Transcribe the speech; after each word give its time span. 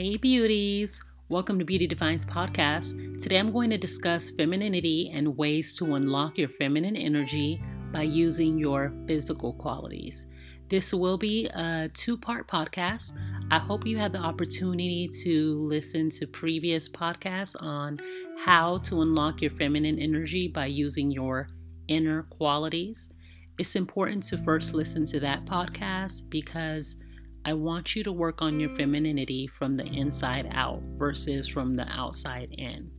Hey, 0.00 0.16
beauties! 0.16 1.04
Welcome 1.28 1.58
to 1.58 1.64
Beauty 1.66 1.86
Defines 1.86 2.24
podcast. 2.24 3.20
Today 3.20 3.38
I'm 3.38 3.52
going 3.52 3.68
to 3.68 3.76
discuss 3.76 4.30
femininity 4.30 5.10
and 5.12 5.36
ways 5.36 5.76
to 5.76 5.94
unlock 5.94 6.38
your 6.38 6.48
feminine 6.48 6.96
energy 6.96 7.62
by 7.92 8.04
using 8.04 8.56
your 8.56 8.94
physical 9.06 9.52
qualities. 9.52 10.26
This 10.70 10.94
will 10.94 11.18
be 11.18 11.48
a 11.48 11.90
two 11.92 12.16
part 12.16 12.48
podcast. 12.48 13.18
I 13.50 13.58
hope 13.58 13.86
you 13.86 13.98
had 13.98 14.14
the 14.14 14.20
opportunity 14.20 15.06
to 15.22 15.68
listen 15.68 16.08
to 16.12 16.26
previous 16.26 16.88
podcasts 16.88 17.54
on 17.60 17.98
how 18.42 18.78
to 18.84 19.02
unlock 19.02 19.42
your 19.42 19.50
feminine 19.50 19.98
energy 19.98 20.48
by 20.48 20.64
using 20.64 21.10
your 21.10 21.48
inner 21.88 22.22
qualities. 22.22 23.10
It's 23.58 23.76
important 23.76 24.24
to 24.28 24.38
first 24.38 24.72
listen 24.72 25.04
to 25.08 25.20
that 25.20 25.44
podcast 25.44 26.30
because 26.30 26.96
I 27.44 27.54
want 27.54 27.96
you 27.96 28.04
to 28.04 28.12
work 28.12 28.42
on 28.42 28.60
your 28.60 28.70
femininity 28.76 29.46
from 29.46 29.76
the 29.76 29.86
inside 29.86 30.50
out 30.52 30.82
versus 30.98 31.48
from 31.48 31.74
the 31.74 31.88
outside 31.88 32.54
in. 32.58 32.90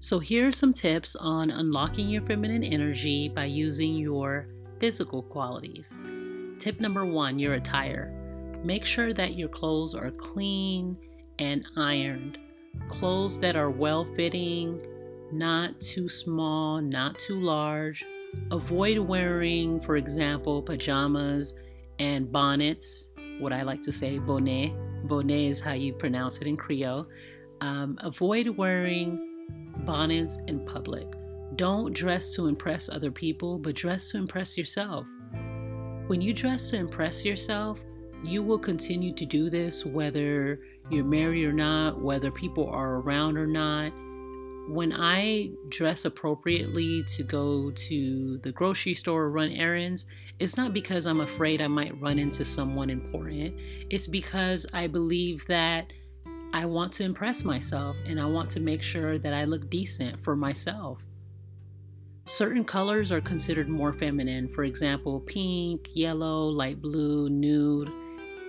So, 0.00 0.18
here 0.18 0.48
are 0.48 0.52
some 0.52 0.72
tips 0.72 1.14
on 1.16 1.50
unlocking 1.50 2.08
your 2.08 2.22
feminine 2.22 2.64
energy 2.64 3.28
by 3.28 3.46
using 3.46 3.96
your 3.96 4.48
physical 4.80 5.22
qualities. 5.22 6.00
Tip 6.58 6.80
number 6.80 7.04
one 7.04 7.38
your 7.38 7.54
attire. 7.54 8.12
Make 8.64 8.84
sure 8.84 9.12
that 9.12 9.36
your 9.36 9.48
clothes 9.48 9.94
are 9.94 10.10
clean 10.10 10.96
and 11.38 11.66
ironed. 11.76 12.38
Clothes 12.88 13.38
that 13.40 13.56
are 13.56 13.70
well 13.70 14.04
fitting, 14.04 14.80
not 15.32 15.78
too 15.80 16.08
small, 16.08 16.80
not 16.80 17.18
too 17.18 17.40
large. 17.40 18.06
Avoid 18.50 18.98
wearing, 18.98 19.80
for 19.80 19.96
example, 19.96 20.62
pajamas 20.62 21.54
and 21.98 22.30
bonnets 22.30 23.10
what 23.40 23.52
I 23.52 23.62
like 23.62 23.82
to 23.82 23.92
say, 23.92 24.18
bonnet. 24.18 24.72
Bonnet 25.08 25.50
is 25.50 25.60
how 25.60 25.72
you 25.72 25.92
pronounce 25.92 26.38
it 26.38 26.46
in 26.46 26.56
Creole. 26.56 27.06
Um, 27.60 27.98
avoid 28.00 28.48
wearing 28.48 29.54
bonnets 29.84 30.38
in 30.46 30.64
public. 30.66 31.06
Don't 31.56 31.92
dress 31.92 32.34
to 32.34 32.46
impress 32.46 32.88
other 32.88 33.10
people, 33.10 33.58
but 33.58 33.74
dress 33.74 34.10
to 34.10 34.18
impress 34.18 34.58
yourself. 34.58 35.06
When 36.06 36.20
you 36.20 36.32
dress 36.32 36.70
to 36.70 36.76
impress 36.76 37.24
yourself, 37.24 37.78
you 38.22 38.42
will 38.42 38.58
continue 38.58 39.12
to 39.14 39.26
do 39.26 39.50
this 39.50 39.84
whether 39.84 40.58
you're 40.90 41.04
married 41.04 41.44
or 41.44 41.52
not, 41.52 42.00
whether 42.00 42.30
people 42.30 42.68
are 42.68 42.96
around 42.96 43.36
or 43.36 43.46
not 43.46 43.92
when 44.68 44.92
I 44.92 45.50
dress 45.68 46.04
appropriately 46.04 47.04
to 47.16 47.22
go 47.22 47.70
to 47.70 48.38
the 48.38 48.52
grocery 48.52 48.94
store 48.94 49.22
or 49.22 49.30
run 49.30 49.50
errands, 49.52 50.06
it's 50.38 50.56
not 50.56 50.72
because 50.72 51.06
I'm 51.06 51.20
afraid 51.20 51.60
I 51.60 51.66
might 51.66 52.00
run 52.00 52.18
into 52.18 52.44
someone 52.44 52.90
important. 52.90 53.54
It's 53.90 54.06
because 54.06 54.66
I 54.72 54.86
believe 54.86 55.46
that 55.46 55.92
I 56.52 56.64
want 56.66 56.92
to 56.94 57.04
impress 57.04 57.44
myself 57.44 57.96
and 58.06 58.20
I 58.20 58.26
want 58.26 58.50
to 58.50 58.60
make 58.60 58.82
sure 58.82 59.18
that 59.18 59.32
I 59.32 59.44
look 59.44 59.68
decent 59.70 60.22
for 60.22 60.36
myself. 60.36 61.02
Certain 62.26 62.64
colors 62.64 63.12
are 63.12 63.20
considered 63.20 63.68
more 63.68 63.92
feminine, 63.92 64.48
for 64.48 64.64
example, 64.64 65.20
pink, 65.20 65.88
yellow, 65.94 66.48
light 66.48 66.82
blue, 66.82 67.28
nude, 67.30 67.92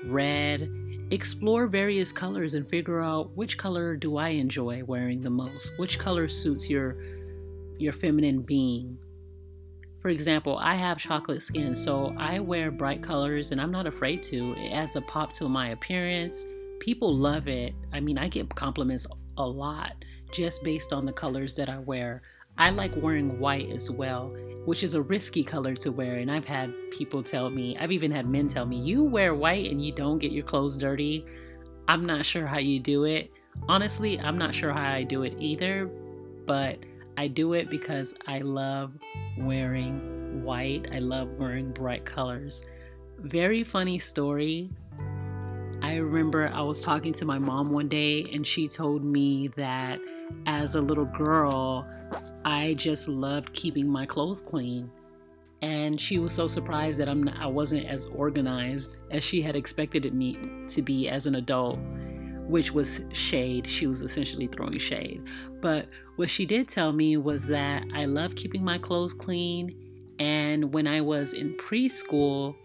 red 0.06 0.70
Explore 1.10 1.68
various 1.68 2.12
colors 2.12 2.54
and 2.54 2.68
figure 2.68 3.00
out 3.00 3.32
which 3.32 3.58
color 3.58 3.96
do 3.96 4.18
I 4.18 4.30
enjoy 4.30 4.84
wearing 4.84 5.22
the 5.22 5.30
most? 5.30 5.72
Which 5.78 6.00
color 6.00 6.28
suits 6.28 6.70
your 6.70 6.98
your 7.78 7.94
feminine 7.94 8.42
being? 8.42 8.98
For 10.02 10.10
example, 10.10 10.58
I 10.58 10.76
have 10.76 10.98
chocolate 10.98 11.42
skin, 11.42 11.76
so 11.76 12.14
I 12.18 12.40
wear 12.40 12.72
bright 12.72 13.02
colors 13.02 13.52
and 13.52 13.60
I'm 13.60 13.72
not 13.72 13.88
afraid 13.88 14.22
to. 14.24 14.54
It 14.54 14.72
adds 14.72 14.96
a 14.96 15.02
pop 15.02 15.34
to 15.34 15.50
my 15.50 15.70
appearance. 15.70 16.46
People 16.80 17.16
love 17.16 17.48
it. 17.48 17.74
I 17.92 18.00
mean, 18.00 18.18
I 18.18 18.28
get 18.28 18.54
compliments 18.54 19.08
a 19.38 19.46
lot 19.46 19.94
just 20.32 20.64
based 20.64 20.94
on 20.94 21.06
the 21.06 21.14
colors 21.14 21.56
that 21.56 21.70
I 21.70 21.80
wear. 21.80 22.22
I 22.60 22.70
like 22.72 22.92
wearing 22.96 23.40
white 23.40 23.70
as 23.70 23.90
well, 23.90 24.36
which 24.66 24.84
is 24.84 24.94
a 24.94 25.02
risky 25.02 25.44
color 25.44 25.76
to 25.76 25.92
wear. 25.92 26.16
And 26.16 26.32
I've 26.32 26.46
had 26.46 26.74
people 26.92 27.24
tell 27.24 27.50
me, 27.50 27.78
I've 27.80 27.92
even 27.92 28.12
had 28.12 28.28
men 28.28 28.48
tell 28.48 28.66
me, 28.66 28.78
you 28.78 29.04
wear 29.04 29.36
white 29.36 29.70
and 29.70 29.84
you 29.84 29.92
don't 29.92 30.20
get 30.20 30.32
your 30.32 30.44
clothes 30.44 30.78
dirty. 30.78 31.26
I'm 31.88 32.06
not 32.06 32.26
sure 32.26 32.48
how 32.48 32.58
you 32.58 32.80
do 32.80 33.06
it. 33.06 33.32
Honestly, 33.68 34.20
I'm 34.20 34.38
not 34.38 34.54
sure 34.54 34.72
how 34.72 34.92
I 34.92 35.04
do 35.04 35.24
it 35.24 35.36
either, 35.40 35.90
but 36.46 36.80
I 37.18 37.28
do 37.28 37.54
it 37.54 37.70
because 37.70 38.16
I 38.28 38.40
love 38.40 38.94
wearing 39.38 40.44
white. 40.44 40.90
I 40.94 41.00
love 41.00 41.30
wearing 41.40 41.72
bright 41.72 42.06
colors. 42.06 42.66
Very 43.20 43.64
funny 43.64 43.98
story. 43.98 44.70
I 45.82 45.96
remember 45.96 46.50
I 46.54 46.62
was 46.62 46.84
talking 46.84 47.14
to 47.14 47.26
my 47.26 47.40
mom 47.40 47.72
one 47.72 47.88
day 47.88 48.30
and 48.34 48.46
she 48.46 48.68
told 48.68 49.04
me 49.04 49.48
that 49.50 50.00
as 50.46 50.76
a 50.76 50.82
little 50.82 51.06
girl, 51.06 51.88
I 52.46 52.76
just 52.76 53.08
loved 53.08 53.54
keeping 53.54 53.88
my 53.88 54.06
clothes 54.06 54.42
clean. 54.42 54.92
And 55.62 56.00
she 56.00 56.20
was 56.20 56.34
so 56.34 56.46
surprised 56.46 57.00
that 57.00 57.10
I'm 57.10 57.24
not, 57.24 57.38
I 57.40 57.48
wasn't 57.48 57.88
as 57.88 58.06
organized 58.08 58.96
as 59.10 59.24
she 59.24 59.42
had 59.42 59.56
expected 59.56 60.14
me 60.14 60.38
to 60.70 60.82
be 60.84 61.10
as 61.10 61.26
an 61.26 61.36
adult, 61.36 61.80
which 62.48 62.72
was 62.72 63.04
shade. 63.14 63.68
She 63.68 63.88
was 63.88 64.02
essentially 64.02 64.48
throwing 64.48 64.80
shade. 64.80 65.24
But 65.62 65.90
what 66.16 66.30
she 66.30 66.46
did 66.46 66.68
tell 66.68 66.92
me 66.92 67.18
was 67.18 67.48
that 67.48 67.84
I 67.94 68.06
love 68.06 68.36
keeping 68.36 68.64
my 68.64 68.78
clothes 68.78 69.14
clean. 69.14 69.76
And 70.20 70.74
when 70.74 70.88
I 70.88 71.02
was 71.02 71.34
in 71.34 71.56
preschool, 71.58 72.56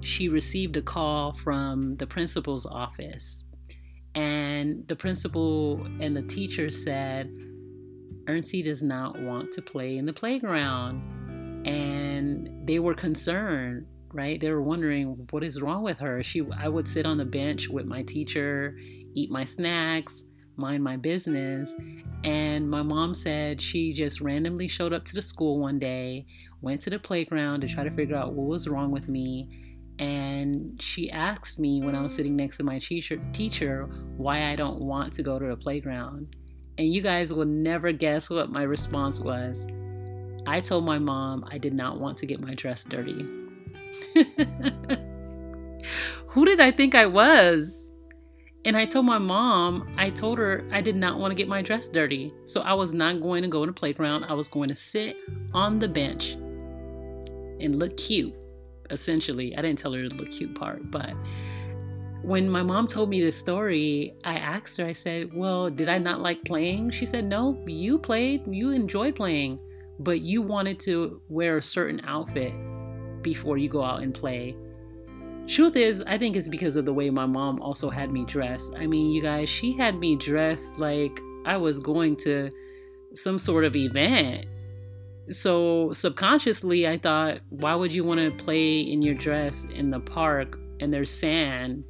she 0.00 0.28
received 0.28 0.76
a 0.76 0.82
call 0.82 1.32
from 1.32 1.96
the 1.96 2.06
principal's 2.06 2.66
office 2.66 3.44
and 4.14 4.86
the 4.88 4.96
principal 4.96 5.84
and 6.00 6.16
the 6.16 6.22
teacher 6.22 6.70
said, 6.70 7.32
Erncie 8.24 8.64
does 8.64 8.82
not 8.82 9.20
want 9.20 9.52
to 9.52 9.62
play 9.62 9.96
in 9.96 10.06
the 10.06 10.12
playground. 10.12 11.04
And 11.66 12.66
they 12.66 12.78
were 12.78 12.94
concerned, 12.94 13.86
right? 14.12 14.40
They 14.40 14.50
were 14.50 14.62
wondering 14.62 15.26
what 15.30 15.44
is 15.44 15.60
wrong 15.60 15.82
with 15.82 15.98
her. 15.98 16.22
She 16.22 16.42
I 16.56 16.68
would 16.68 16.88
sit 16.88 17.06
on 17.06 17.18
the 17.18 17.24
bench 17.24 17.68
with 17.68 17.86
my 17.86 18.02
teacher, 18.02 18.76
eat 19.14 19.30
my 19.30 19.44
snacks, 19.44 20.26
mind 20.56 20.82
my 20.82 20.96
business. 20.96 21.74
And 22.24 22.68
my 22.68 22.82
mom 22.82 23.14
said 23.14 23.60
she 23.60 23.92
just 23.92 24.20
randomly 24.20 24.68
showed 24.68 24.92
up 24.92 25.04
to 25.06 25.14
the 25.14 25.22
school 25.22 25.58
one 25.58 25.78
day, 25.78 26.26
went 26.60 26.80
to 26.82 26.90
the 26.90 26.98
playground 26.98 27.60
to 27.62 27.68
try 27.68 27.84
to 27.84 27.90
figure 27.90 28.16
out 28.16 28.32
what 28.32 28.46
was 28.46 28.68
wrong 28.68 28.90
with 28.90 29.08
me 29.08 29.70
and 30.00 30.80
she 30.80 31.10
asked 31.10 31.58
me 31.58 31.82
when 31.82 31.94
I 31.94 32.00
was 32.00 32.14
sitting 32.14 32.34
next 32.34 32.56
to 32.56 32.62
my 32.64 32.78
teacher, 32.78 33.20
teacher 33.32 33.84
why 34.16 34.46
I 34.46 34.56
don't 34.56 34.80
want 34.80 35.12
to 35.14 35.22
go 35.22 35.38
to 35.38 35.46
the 35.46 35.56
playground. 35.56 36.34
And 36.78 36.90
you 36.90 37.02
guys 37.02 37.34
will 37.34 37.44
never 37.44 37.92
guess 37.92 38.30
what 38.30 38.48
my 38.50 38.62
response 38.62 39.20
was. 39.20 39.68
I 40.46 40.60
told 40.60 40.86
my 40.86 40.98
mom 40.98 41.44
I 41.50 41.58
did 41.58 41.74
not 41.74 42.00
want 42.00 42.16
to 42.18 42.26
get 42.26 42.40
my 42.40 42.54
dress 42.54 42.86
dirty. 42.86 43.26
Who 46.28 46.46
did 46.46 46.60
I 46.60 46.70
think 46.70 46.94
I 46.94 47.04
was? 47.04 47.89
And 48.64 48.76
I 48.76 48.84
told 48.84 49.06
my 49.06 49.18
mom, 49.18 49.94
I 49.96 50.10
told 50.10 50.38
her 50.38 50.68
I 50.70 50.82
did 50.82 50.96
not 50.96 51.18
want 51.18 51.30
to 51.30 51.34
get 51.34 51.48
my 51.48 51.62
dress 51.62 51.88
dirty. 51.88 52.32
So 52.44 52.60
I 52.60 52.74
was 52.74 52.92
not 52.92 53.22
going 53.22 53.42
to 53.42 53.48
go 53.48 53.64
to 53.64 53.70
the 53.70 53.74
playground. 53.74 54.24
I 54.24 54.34
was 54.34 54.48
going 54.48 54.68
to 54.68 54.74
sit 54.74 55.22
on 55.54 55.78
the 55.78 55.88
bench 55.88 56.32
and 56.32 57.78
look 57.78 57.96
cute 57.96 58.34
essentially. 58.90 59.56
I 59.56 59.62
didn't 59.62 59.78
tell 59.78 59.92
her 59.92 60.08
the 60.08 60.14
look 60.14 60.30
cute 60.30 60.54
part, 60.54 60.90
but 60.90 61.14
when 62.22 62.50
my 62.50 62.62
mom 62.62 62.86
told 62.86 63.08
me 63.08 63.20
this 63.20 63.36
story, 63.36 64.14
I 64.24 64.34
asked 64.34 64.76
her, 64.76 64.86
I 64.86 64.92
said, 64.92 65.32
Well, 65.32 65.70
did 65.70 65.88
I 65.88 65.98
not 65.98 66.20
like 66.20 66.44
playing? 66.44 66.90
She 66.90 67.06
said, 67.06 67.24
No, 67.24 67.62
you 67.66 67.98
played, 67.98 68.42
you 68.46 68.70
enjoyed 68.70 69.16
playing, 69.16 69.60
but 70.00 70.20
you 70.20 70.42
wanted 70.42 70.78
to 70.80 71.22
wear 71.28 71.58
a 71.58 71.62
certain 71.62 72.00
outfit 72.04 72.52
before 73.22 73.56
you 73.56 73.68
go 73.68 73.82
out 73.82 74.02
and 74.02 74.12
play. 74.12 74.54
Truth 75.50 75.74
is, 75.74 76.04
I 76.06 76.16
think 76.16 76.36
it's 76.36 76.46
because 76.46 76.76
of 76.76 76.84
the 76.84 76.92
way 76.92 77.10
my 77.10 77.26
mom 77.26 77.60
also 77.60 77.90
had 77.90 78.12
me 78.12 78.24
dressed. 78.24 78.72
I 78.78 78.86
mean, 78.86 79.10
you 79.10 79.20
guys, 79.20 79.48
she 79.48 79.76
had 79.76 79.98
me 79.98 80.14
dressed 80.14 80.78
like 80.78 81.20
I 81.44 81.56
was 81.56 81.80
going 81.80 82.14
to 82.18 82.50
some 83.14 83.36
sort 83.36 83.64
of 83.64 83.74
event. 83.74 84.46
So 85.30 85.92
subconsciously, 85.92 86.86
I 86.86 86.98
thought, 86.98 87.40
why 87.48 87.74
would 87.74 87.92
you 87.92 88.04
want 88.04 88.20
to 88.20 88.44
play 88.44 88.80
in 88.80 89.02
your 89.02 89.16
dress 89.16 89.64
in 89.64 89.90
the 89.90 89.98
park 89.98 90.56
and 90.78 90.94
there's 90.94 91.10
sand? 91.10 91.82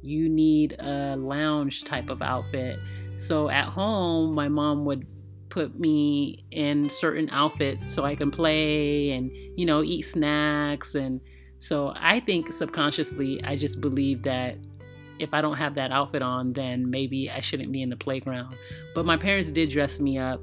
You 0.00 0.30
need 0.30 0.76
a 0.80 1.14
lounge 1.14 1.84
type 1.84 2.08
of 2.08 2.22
outfit. 2.22 2.82
So 3.16 3.50
at 3.50 3.66
home, 3.66 4.34
my 4.34 4.48
mom 4.48 4.86
would 4.86 5.06
put 5.50 5.78
me 5.78 6.46
in 6.50 6.88
certain 6.88 7.28
outfits 7.28 7.86
so 7.86 8.04
I 8.04 8.14
can 8.14 8.30
play 8.30 9.10
and, 9.10 9.30
you 9.54 9.66
know, 9.66 9.82
eat 9.82 10.02
snacks. 10.02 10.94
And 10.94 11.20
so 11.62 11.92
I 11.94 12.18
think 12.18 12.52
subconsciously, 12.52 13.40
I 13.44 13.54
just 13.54 13.80
believe 13.80 14.24
that 14.24 14.56
if 15.20 15.32
I 15.32 15.40
don't 15.40 15.58
have 15.58 15.76
that 15.76 15.92
outfit 15.92 16.20
on, 16.20 16.52
then 16.52 16.90
maybe 16.90 17.30
I 17.30 17.38
shouldn't 17.38 17.70
be 17.70 17.82
in 17.82 17.88
the 17.88 17.96
playground. 17.96 18.56
But 18.96 19.06
my 19.06 19.16
parents 19.16 19.52
did 19.52 19.70
dress 19.70 20.00
me 20.00 20.18
up 20.18 20.40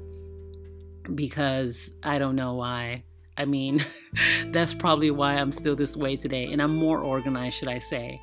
because 1.14 1.92
I 2.02 2.18
don't 2.18 2.36
know 2.36 2.54
why. 2.54 3.04
I 3.36 3.44
mean, 3.44 3.84
that's 4.46 4.72
probably 4.72 5.10
why 5.10 5.34
I'm 5.34 5.52
still 5.52 5.76
this 5.76 5.94
way 5.94 6.16
today, 6.16 6.46
and 6.46 6.62
I'm 6.62 6.74
more 6.74 7.00
organized, 7.00 7.58
should 7.58 7.68
I 7.68 7.80
say. 7.80 8.18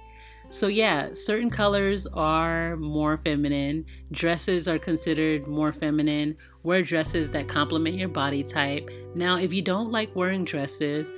So, 0.50 0.66
yeah, 0.66 1.10
certain 1.14 1.52
colors 1.52 2.08
are 2.08 2.78
more 2.78 3.20
feminine. 3.24 3.86
Dresses 4.12 4.68
are 4.68 4.80
considered 4.80 5.46
more 5.46 5.72
feminine. 5.72 6.36
Wear 6.64 6.82
dresses 6.82 7.30
that 7.30 7.48
complement 7.48 7.96
your 7.96 8.10
body 8.10 8.42
type. 8.42 8.90
Now, 9.14 9.38
if 9.38 9.54
you 9.54 9.62
don't 9.62 9.92
like 9.92 10.16
wearing 10.16 10.46
dresses, 10.46 11.14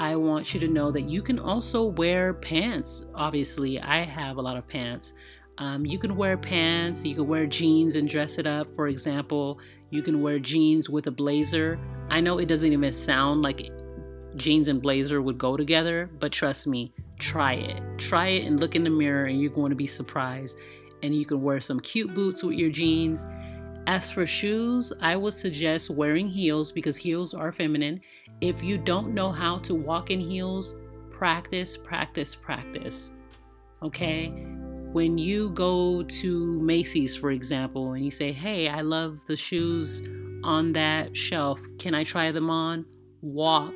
I 0.00 0.16
want 0.16 0.52
you 0.52 0.60
to 0.60 0.68
know 0.68 0.90
that 0.90 1.02
you 1.02 1.22
can 1.22 1.38
also 1.38 1.84
wear 1.84 2.34
pants. 2.34 3.06
Obviously, 3.14 3.80
I 3.80 4.04
have 4.04 4.36
a 4.36 4.42
lot 4.42 4.56
of 4.56 4.66
pants. 4.66 5.14
Um, 5.58 5.86
you 5.86 5.98
can 5.98 6.16
wear 6.16 6.36
pants, 6.36 7.06
you 7.06 7.14
can 7.14 7.28
wear 7.28 7.46
jeans 7.46 7.94
and 7.94 8.08
dress 8.08 8.38
it 8.38 8.46
up. 8.46 8.66
For 8.74 8.88
example, 8.88 9.60
you 9.90 10.02
can 10.02 10.20
wear 10.20 10.40
jeans 10.40 10.90
with 10.90 11.06
a 11.06 11.12
blazer. 11.12 11.78
I 12.10 12.20
know 12.20 12.38
it 12.38 12.46
doesn't 12.46 12.72
even 12.72 12.92
sound 12.92 13.42
like 13.42 13.70
jeans 14.34 14.66
and 14.66 14.82
blazer 14.82 15.22
would 15.22 15.38
go 15.38 15.56
together, 15.56 16.10
but 16.18 16.32
trust 16.32 16.66
me, 16.66 16.92
try 17.20 17.54
it. 17.54 17.80
Try 17.98 18.28
it 18.28 18.46
and 18.46 18.58
look 18.58 18.74
in 18.74 18.82
the 18.82 18.90
mirror, 18.90 19.26
and 19.26 19.40
you're 19.40 19.52
going 19.52 19.70
to 19.70 19.76
be 19.76 19.86
surprised. 19.86 20.58
And 21.04 21.14
you 21.14 21.24
can 21.24 21.40
wear 21.40 21.60
some 21.60 21.78
cute 21.78 22.14
boots 22.14 22.42
with 22.42 22.56
your 22.56 22.70
jeans. 22.70 23.26
As 23.86 24.10
for 24.10 24.26
shoes, 24.26 24.92
I 25.02 25.14
would 25.14 25.34
suggest 25.34 25.90
wearing 25.90 26.28
heels 26.28 26.72
because 26.72 26.96
heels 26.96 27.34
are 27.34 27.52
feminine. 27.52 28.00
If 28.40 28.62
you 28.62 28.78
don't 28.78 29.12
know 29.12 29.30
how 29.30 29.58
to 29.58 29.74
walk 29.74 30.10
in 30.10 30.20
heels, 30.20 30.76
practice, 31.10 31.76
practice, 31.76 32.34
practice. 32.34 33.12
Okay? 33.82 34.28
When 34.92 35.18
you 35.18 35.50
go 35.50 36.02
to 36.02 36.60
Macy's, 36.62 37.14
for 37.14 37.30
example, 37.30 37.92
and 37.92 38.04
you 38.04 38.10
say, 38.10 38.32
Hey, 38.32 38.68
I 38.68 38.80
love 38.80 39.18
the 39.26 39.36
shoes 39.36 40.02
on 40.42 40.72
that 40.72 41.14
shelf. 41.14 41.60
Can 41.78 41.94
I 41.94 42.04
try 42.04 42.32
them 42.32 42.48
on? 42.48 42.86
Walk 43.20 43.74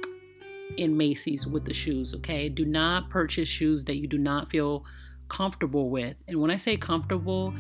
in 0.78 0.96
Macy's 0.96 1.46
with 1.46 1.64
the 1.64 1.74
shoes, 1.74 2.14
okay? 2.14 2.48
Do 2.48 2.64
not 2.64 3.10
purchase 3.10 3.48
shoes 3.48 3.84
that 3.86 3.96
you 3.96 4.06
do 4.06 4.18
not 4.18 4.50
feel 4.50 4.84
comfortable 5.28 5.90
with. 5.90 6.16
And 6.28 6.40
when 6.40 6.50
I 6.50 6.56
say 6.56 6.76
comfortable, 6.76 7.52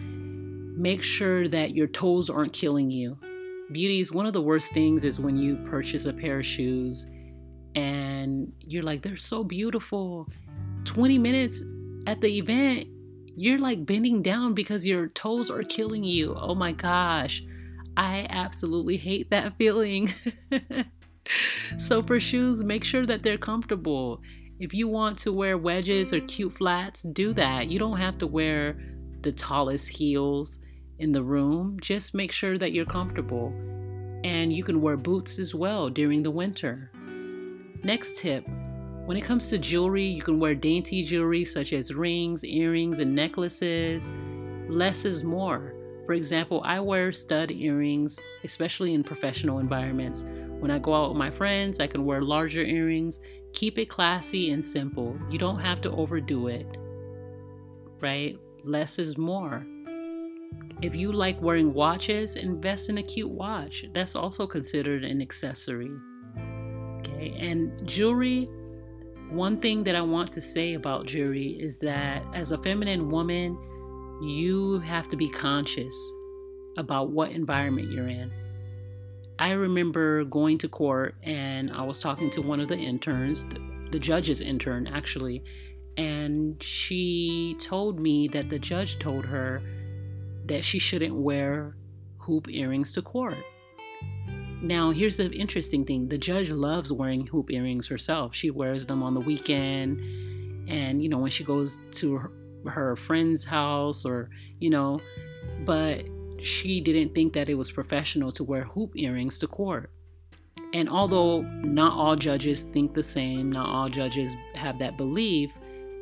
make 0.78 1.02
sure 1.02 1.48
that 1.48 1.74
your 1.74 1.88
toes 1.88 2.30
aren't 2.30 2.52
killing 2.52 2.90
you. 2.90 3.18
Beauties, 3.72 4.12
one 4.12 4.26
of 4.26 4.32
the 4.32 4.40
worst 4.40 4.72
things 4.72 5.04
is 5.04 5.20
when 5.20 5.36
you 5.36 5.56
purchase 5.68 6.06
a 6.06 6.12
pair 6.12 6.38
of 6.38 6.46
shoes 6.46 7.06
and 7.74 8.52
you're 8.60 8.84
like, 8.84 9.02
they're 9.02 9.16
so 9.16 9.42
beautiful. 9.42 10.28
20 10.84 11.18
minutes 11.18 11.64
at 12.06 12.20
the 12.20 12.38
event, 12.38 12.86
you're 13.36 13.58
like 13.58 13.84
bending 13.84 14.22
down 14.22 14.54
because 14.54 14.86
your 14.86 15.08
toes 15.08 15.50
are 15.50 15.62
killing 15.62 16.04
you. 16.04 16.34
Oh 16.38 16.54
my 16.54 16.72
gosh. 16.72 17.42
I 17.96 18.26
absolutely 18.30 18.96
hate 18.96 19.30
that 19.30 19.54
feeling. 19.58 20.14
so 21.76 22.02
for 22.02 22.20
shoes, 22.20 22.62
make 22.62 22.84
sure 22.84 23.04
that 23.04 23.22
they're 23.22 23.36
comfortable. 23.36 24.22
If 24.60 24.72
you 24.72 24.88
want 24.88 25.18
to 25.18 25.32
wear 25.32 25.58
wedges 25.58 26.12
or 26.12 26.20
cute 26.20 26.54
flats, 26.54 27.02
do 27.02 27.32
that. 27.34 27.68
You 27.68 27.78
don't 27.78 27.98
have 27.98 28.18
to 28.18 28.26
wear 28.26 28.78
the 29.22 29.32
tallest 29.32 29.88
heels 29.88 30.60
in 30.98 31.12
the 31.12 31.22
room. 31.22 31.78
Just 31.80 32.14
make 32.14 32.32
sure 32.32 32.58
that 32.58 32.72
you're 32.72 32.86
comfortable. 32.86 33.52
And 34.24 34.52
you 34.52 34.64
can 34.64 34.80
wear 34.80 34.96
boots 34.96 35.38
as 35.38 35.54
well 35.54 35.88
during 35.88 36.22
the 36.22 36.30
winter. 36.30 36.90
Next 37.82 38.18
tip 38.18 38.44
when 39.08 39.16
it 39.16 39.24
comes 39.24 39.48
to 39.48 39.56
jewelry, 39.56 40.04
you 40.04 40.20
can 40.20 40.38
wear 40.38 40.54
dainty 40.54 41.02
jewelry 41.02 41.42
such 41.42 41.72
as 41.72 41.94
rings, 41.94 42.44
earrings, 42.44 43.00
and 43.00 43.14
necklaces. 43.14 44.12
Less 44.68 45.06
is 45.06 45.24
more. 45.24 45.72
For 46.04 46.12
example, 46.12 46.60
I 46.62 46.78
wear 46.80 47.10
stud 47.10 47.50
earrings, 47.50 48.20
especially 48.44 48.92
in 48.92 49.02
professional 49.02 49.60
environments. 49.60 50.26
When 50.60 50.70
I 50.70 50.78
go 50.78 50.92
out 50.92 51.08
with 51.08 51.16
my 51.16 51.30
friends, 51.30 51.80
I 51.80 51.86
can 51.86 52.04
wear 52.04 52.20
larger 52.20 52.60
earrings. 52.60 53.20
Keep 53.54 53.78
it 53.78 53.88
classy 53.88 54.50
and 54.50 54.62
simple. 54.62 55.18
You 55.30 55.38
don't 55.38 55.58
have 55.58 55.80
to 55.80 55.90
overdo 55.92 56.48
it, 56.48 56.76
right? 58.00 58.38
Less 58.62 58.98
is 58.98 59.16
more. 59.16 59.64
If 60.80 60.94
you 60.94 61.12
like 61.12 61.40
wearing 61.42 61.74
watches, 61.74 62.36
invest 62.36 62.88
in 62.88 62.98
a 62.98 63.02
cute 63.02 63.30
watch. 63.30 63.84
That's 63.92 64.14
also 64.14 64.46
considered 64.46 65.04
an 65.04 65.20
accessory. 65.20 65.90
Okay, 66.98 67.34
and 67.38 67.86
jewelry. 67.86 68.46
One 69.30 69.60
thing 69.60 69.84
that 69.84 69.94
I 69.94 70.00
want 70.00 70.30
to 70.32 70.40
say 70.40 70.74
about 70.74 71.06
jewelry 71.06 71.58
is 71.60 71.80
that 71.80 72.22
as 72.34 72.52
a 72.52 72.58
feminine 72.58 73.10
woman, 73.10 73.58
you 74.22 74.78
have 74.80 75.08
to 75.08 75.16
be 75.16 75.28
conscious 75.28 75.94
about 76.76 77.10
what 77.10 77.32
environment 77.32 77.90
you're 77.90 78.08
in. 78.08 78.32
I 79.38 79.50
remember 79.50 80.24
going 80.24 80.58
to 80.58 80.68
court 80.68 81.14
and 81.22 81.70
I 81.72 81.82
was 81.82 82.00
talking 82.00 82.30
to 82.30 82.40
one 82.40 82.60
of 82.60 82.68
the 82.68 82.76
interns, 82.76 83.44
the, 83.90 83.98
judge's 83.98 84.40
intern 84.40 84.86
actually, 84.86 85.44
and 85.96 86.60
she 86.62 87.56
told 87.60 88.00
me 88.00 88.28
that 88.28 88.48
the 88.48 88.58
judge 88.58 88.98
told 88.98 89.24
her 89.26 89.62
that 90.48 90.64
she 90.64 90.78
shouldn't 90.78 91.14
wear 91.14 91.76
hoop 92.18 92.48
earrings 92.50 92.92
to 92.92 93.02
court. 93.02 93.38
Now, 94.60 94.90
here's 94.90 95.16
the 95.18 95.30
interesting 95.30 95.84
thing 95.84 96.08
the 96.08 96.18
judge 96.18 96.50
loves 96.50 96.92
wearing 96.92 97.26
hoop 97.26 97.50
earrings 97.50 97.86
herself. 97.86 98.34
She 98.34 98.50
wears 98.50 98.86
them 98.86 99.02
on 99.02 99.14
the 99.14 99.20
weekend, 99.20 100.00
and 100.68 101.02
you 101.02 101.08
know, 101.08 101.18
when 101.18 101.30
she 101.30 101.44
goes 101.44 101.78
to 101.92 102.16
her, 102.16 102.32
her 102.66 102.96
friend's 102.96 103.44
house 103.44 104.04
or, 104.04 104.30
you 104.58 104.70
know, 104.70 105.00
but 105.64 106.04
she 106.40 106.80
didn't 106.80 107.14
think 107.14 107.32
that 107.32 107.48
it 107.48 107.54
was 107.54 107.70
professional 107.70 108.32
to 108.32 108.44
wear 108.44 108.64
hoop 108.64 108.92
earrings 108.96 109.38
to 109.38 109.46
court. 109.46 109.90
And 110.74 110.88
although 110.88 111.42
not 111.42 111.92
all 111.94 112.16
judges 112.16 112.64
think 112.64 112.94
the 112.94 113.02
same, 113.02 113.50
not 113.50 113.68
all 113.68 113.88
judges 113.88 114.34
have 114.54 114.78
that 114.80 114.96
belief, 114.96 115.50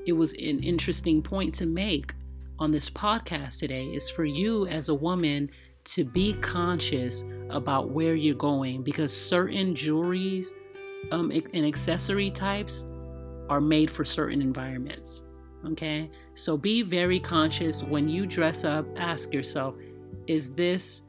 it 0.06 0.12
was 0.12 0.32
an 0.34 0.62
interesting 0.62 1.22
point 1.22 1.54
to 1.56 1.66
make 1.66 2.14
on 2.58 2.70
this 2.70 2.88
podcast 2.88 3.58
today 3.60 3.84
is 3.84 4.08
for 4.08 4.24
you 4.24 4.66
as 4.66 4.88
a 4.88 4.94
woman 4.94 5.50
to 5.84 6.04
be 6.04 6.34
conscious 6.34 7.24
about 7.50 7.90
where 7.90 8.14
you're 8.14 8.34
going 8.34 8.82
because 8.82 9.16
certain 9.16 9.74
jewelries 9.74 10.46
um, 11.12 11.30
and 11.30 11.66
accessory 11.66 12.30
types 12.30 12.86
are 13.48 13.60
made 13.60 13.90
for 13.90 14.04
certain 14.04 14.40
environments. 14.40 15.24
Okay, 15.66 16.10
so 16.34 16.56
be 16.56 16.82
very 16.82 17.18
conscious 17.18 17.82
when 17.82 18.08
you 18.08 18.26
dress 18.26 18.64
up. 18.64 18.86
Ask 18.96 19.32
yourself, 19.32 19.74
is 20.26 20.54
this 20.54 21.02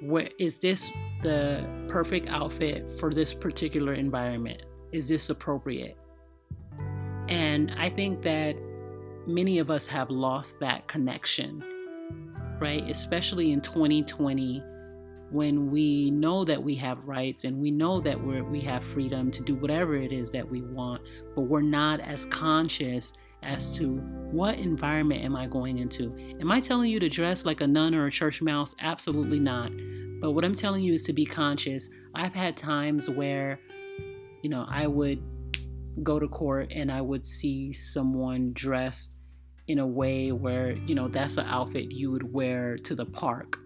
where 0.00 0.28
is 0.38 0.58
this 0.58 0.90
the 1.22 1.66
perfect 1.88 2.28
outfit 2.28 2.98
for 3.00 3.14
this 3.14 3.32
particular 3.32 3.94
environment? 3.94 4.62
Is 4.92 5.08
this 5.08 5.30
appropriate? 5.30 5.96
And 7.28 7.72
I 7.76 7.88
think 7.88 8.22
that 8.22 8.56
many 9.26 9.58
of 9.58 9.70
us 9.70 9.86
have 9.86 10.10
lost 10.10 10.60
that 10.60 10.86
connection, 10.88 11.62
right? 12.60 12.88
Especially 12.88 13.52
in 13.52 13.60
2020 13.60 14.62
when 15.30 15.70
we 15.70 16.10
know 16.12 16.44
that 16.44 16.62
we 16.62 16.74
have 16.76 17.04
rights 17.04 17.44
and 17.44 17.60
we 17.60 17.70
know 17.70 18.00
that 18.00 18.20
we 18.20 18.40
we 18.42 18.60
have 18.60 18.84
freedom 18.84 19.30
to 19.30 19.42
do 19.42 19.56
whatever 19.56 19.96
it 19.96 20.12
is 20.12 20.30
that 20.30 20.48
we 20.48 20.62
want, 20.62 21.02
but 21.34 21.42
we're 21.42 21.60
not 21.60 22.00
as 22.00 22.26
conscious 22.26 23.12
as 23.42 23.76
to 23.76 23.96
what 24.30 24.58
environment 24.58 25.24
am 25.24 25.36
I 25.36 25.46
going 25.46 25.78
into? 25.78 26.16
Am 26.40 26.50
I 26.50 26.60
telling 26.60 26.90
you 26.90 26.98
to 27.00 27.08
dress 27.08 27.44
like 27.44 27.60
a 27.60 27.66
nun 27.66 27.94
or 27.94 28.06
a 28.06 28.10
church 28.10 28.42
mouse? 28.42 28.74
Absolutely 28.80 29.38
not. 29.38 29.72
But 30.20 30.32
what 30.32 30.44
I'm 30.44 30.54
telling 30.54 30.82
you 30.82 30.94
is 30.94 31.04
to 31.04 31.12
be 31.12 31.24
conscious. 31.24 31.90
I've 32.14 32.34
had 32.34 32.56
times 32.56 33.10
where, 33.10 33.60
you 34.42 34.50
know, 34.50 34.66
I 34.68 34.86
would 34.86 35.22
go 36.02 36.18
to 36.18 36.28
court 36.28 36.72
and 36.72 36.90
I 36.90 37.00
would 37.00 37.26
see 37.26 37.72
someone 37.72 38.52
dressed 38.52 39.16
in 39.68 39.78
a 39.78 39.86
way 39.86 40.32
where, 40.32 40.72
you 40.72 40.94
know, 40.94 41.08
that's 41.08 41.38
an 41.38 41.46
outfit 41.46 41.90
you 41.90 42.10
would 42.10 42.32
wear 42.32 42.76
to 42.78 42.94
the 42.94 43.06
park. 43.06 43.58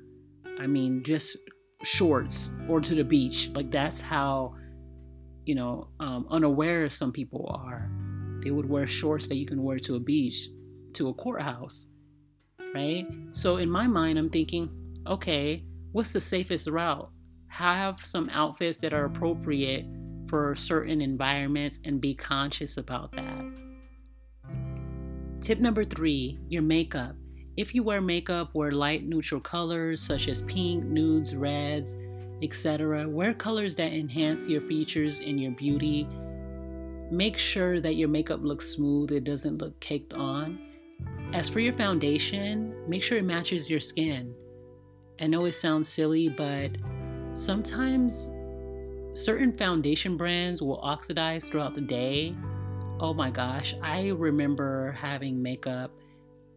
I 0.58 0.66
mean, 0.66 1.02
just 1.02 1.36
shorts 1.82 2.52
or 2.68 2.80
to 2.80 2.94
the 2.94 3.04
beach. 3.04 3.50
Like 3.54 3.70
that's 3.70 4.00
how, 4.00 4.54
you 5.44 5.54
know, 5.54 5.88
um, 5.98 6.26
unaware 6.30 6.88
some 6.88 7.12
people 7.12 7.46
are. 7.48 7.90
They 8.42 8.50
would 8.50 8.68
wear 8.68 8.86
shorts 8.86 9.28
that 9.28 9.36
you 9.36 9.46
can 9.46 9.62
wear 9.62 9.78
to 9.80 9.96
a 9.96 10.00
beach, 10.00 10.48
to 10.94 11.08
a 11.08 11.14
courthouse, 11.14 11.88
right? 12.74 13.06
So 13.32 13.56
in 13.56 13.70
my 13.70 13.86
mind, 13.86 14.18
I'm 14.18 14.30
thinking, 14.30 14.70
okay, 15.06 15.64
what's 15.92 16.12
the 16.12 16.20
safest 16.20 16.68
route? 16.68 17.10
Have 17.48 18.04
some 18.04 18.30
outfits 18.30 18.78
that 18.78 18.94
are 18.94 19.04
appropriate 19.04 19.84
for 20.30 20.56
certain 20.56 21.02
environments 21.02 21.80
and 21.84 22.00
be 22.00 22.14
conscious 22.14 22.78
about 22.78 23.12
that. 23.12 23.44
Tip 25.42 25.58
number 25.58 25.84
three 25.84 26.38
your 26.48 26.62
makeup. 26.62 27.16
If 27.56 27.74
you 27.74 27.82
wear 27.82 28.00
makeup, 28.00 28.54
wear 28.54 28.72
light 28.72 29.04
neutral 29.04 29.40
colors 29.40 30.00
such 30.00 30.28
as 30.28 30.40
pink, 30.42 30.84
nudes, 30.84 31.36
reds, 31.36 31.98
etc. 32.42 33.06
Wear 33.06 33.34
colors 33.34 33.74
that 33.76 33.92
enhance 33.92 34.48
your 34.48 34.62
features 34.62 35.20
and 35.20 35.38
your 35.38 35.50
beauty 35.52 36.08
Make 37.10 37.38
sure 37.38 37.80
that 37.80 37.96
your 37.96 38.08
makeup 38.08 38.40
looks 38.40 38.68
smooth, 38.68 39.10
it 39.10 39.24
doesn't 39.24 39.58
look 39.58 39.78
caked 39.80 40.12
on. 40.12 40.60
As 41.32 41.48
for 41.48 41.58
your 41.58 41.72
foundation, 41.72 42.72
make 42.86 43.02
sure 43.02 43.18
it 43.18 43.24
matches 43.24 43.68
your 43.68 43.80
skin. 43.80 44.32
I 45.20 45.26
know 45.26 45.44
it 45.46 45.52
sounds 45.52 45.88
silly, 45.88 46.28
but 46.28 46.70
sometimes 47.32 48.32
certain 49.12 49.52
foundation 49.52 50.16
brands 50.16 50.62
will 50.62 50.80
oxidize 50.80 51.48
throughout 51.48 51.74
the 51.74 51.80
day. 51.80 52.34
oh 53.00 53.14
my 53.14 53.30
gosh, 53.30 53.74
I 53.82 54.08
remember 54.08 54.92
having 54.92 55.42
makeup, 55.42 55.90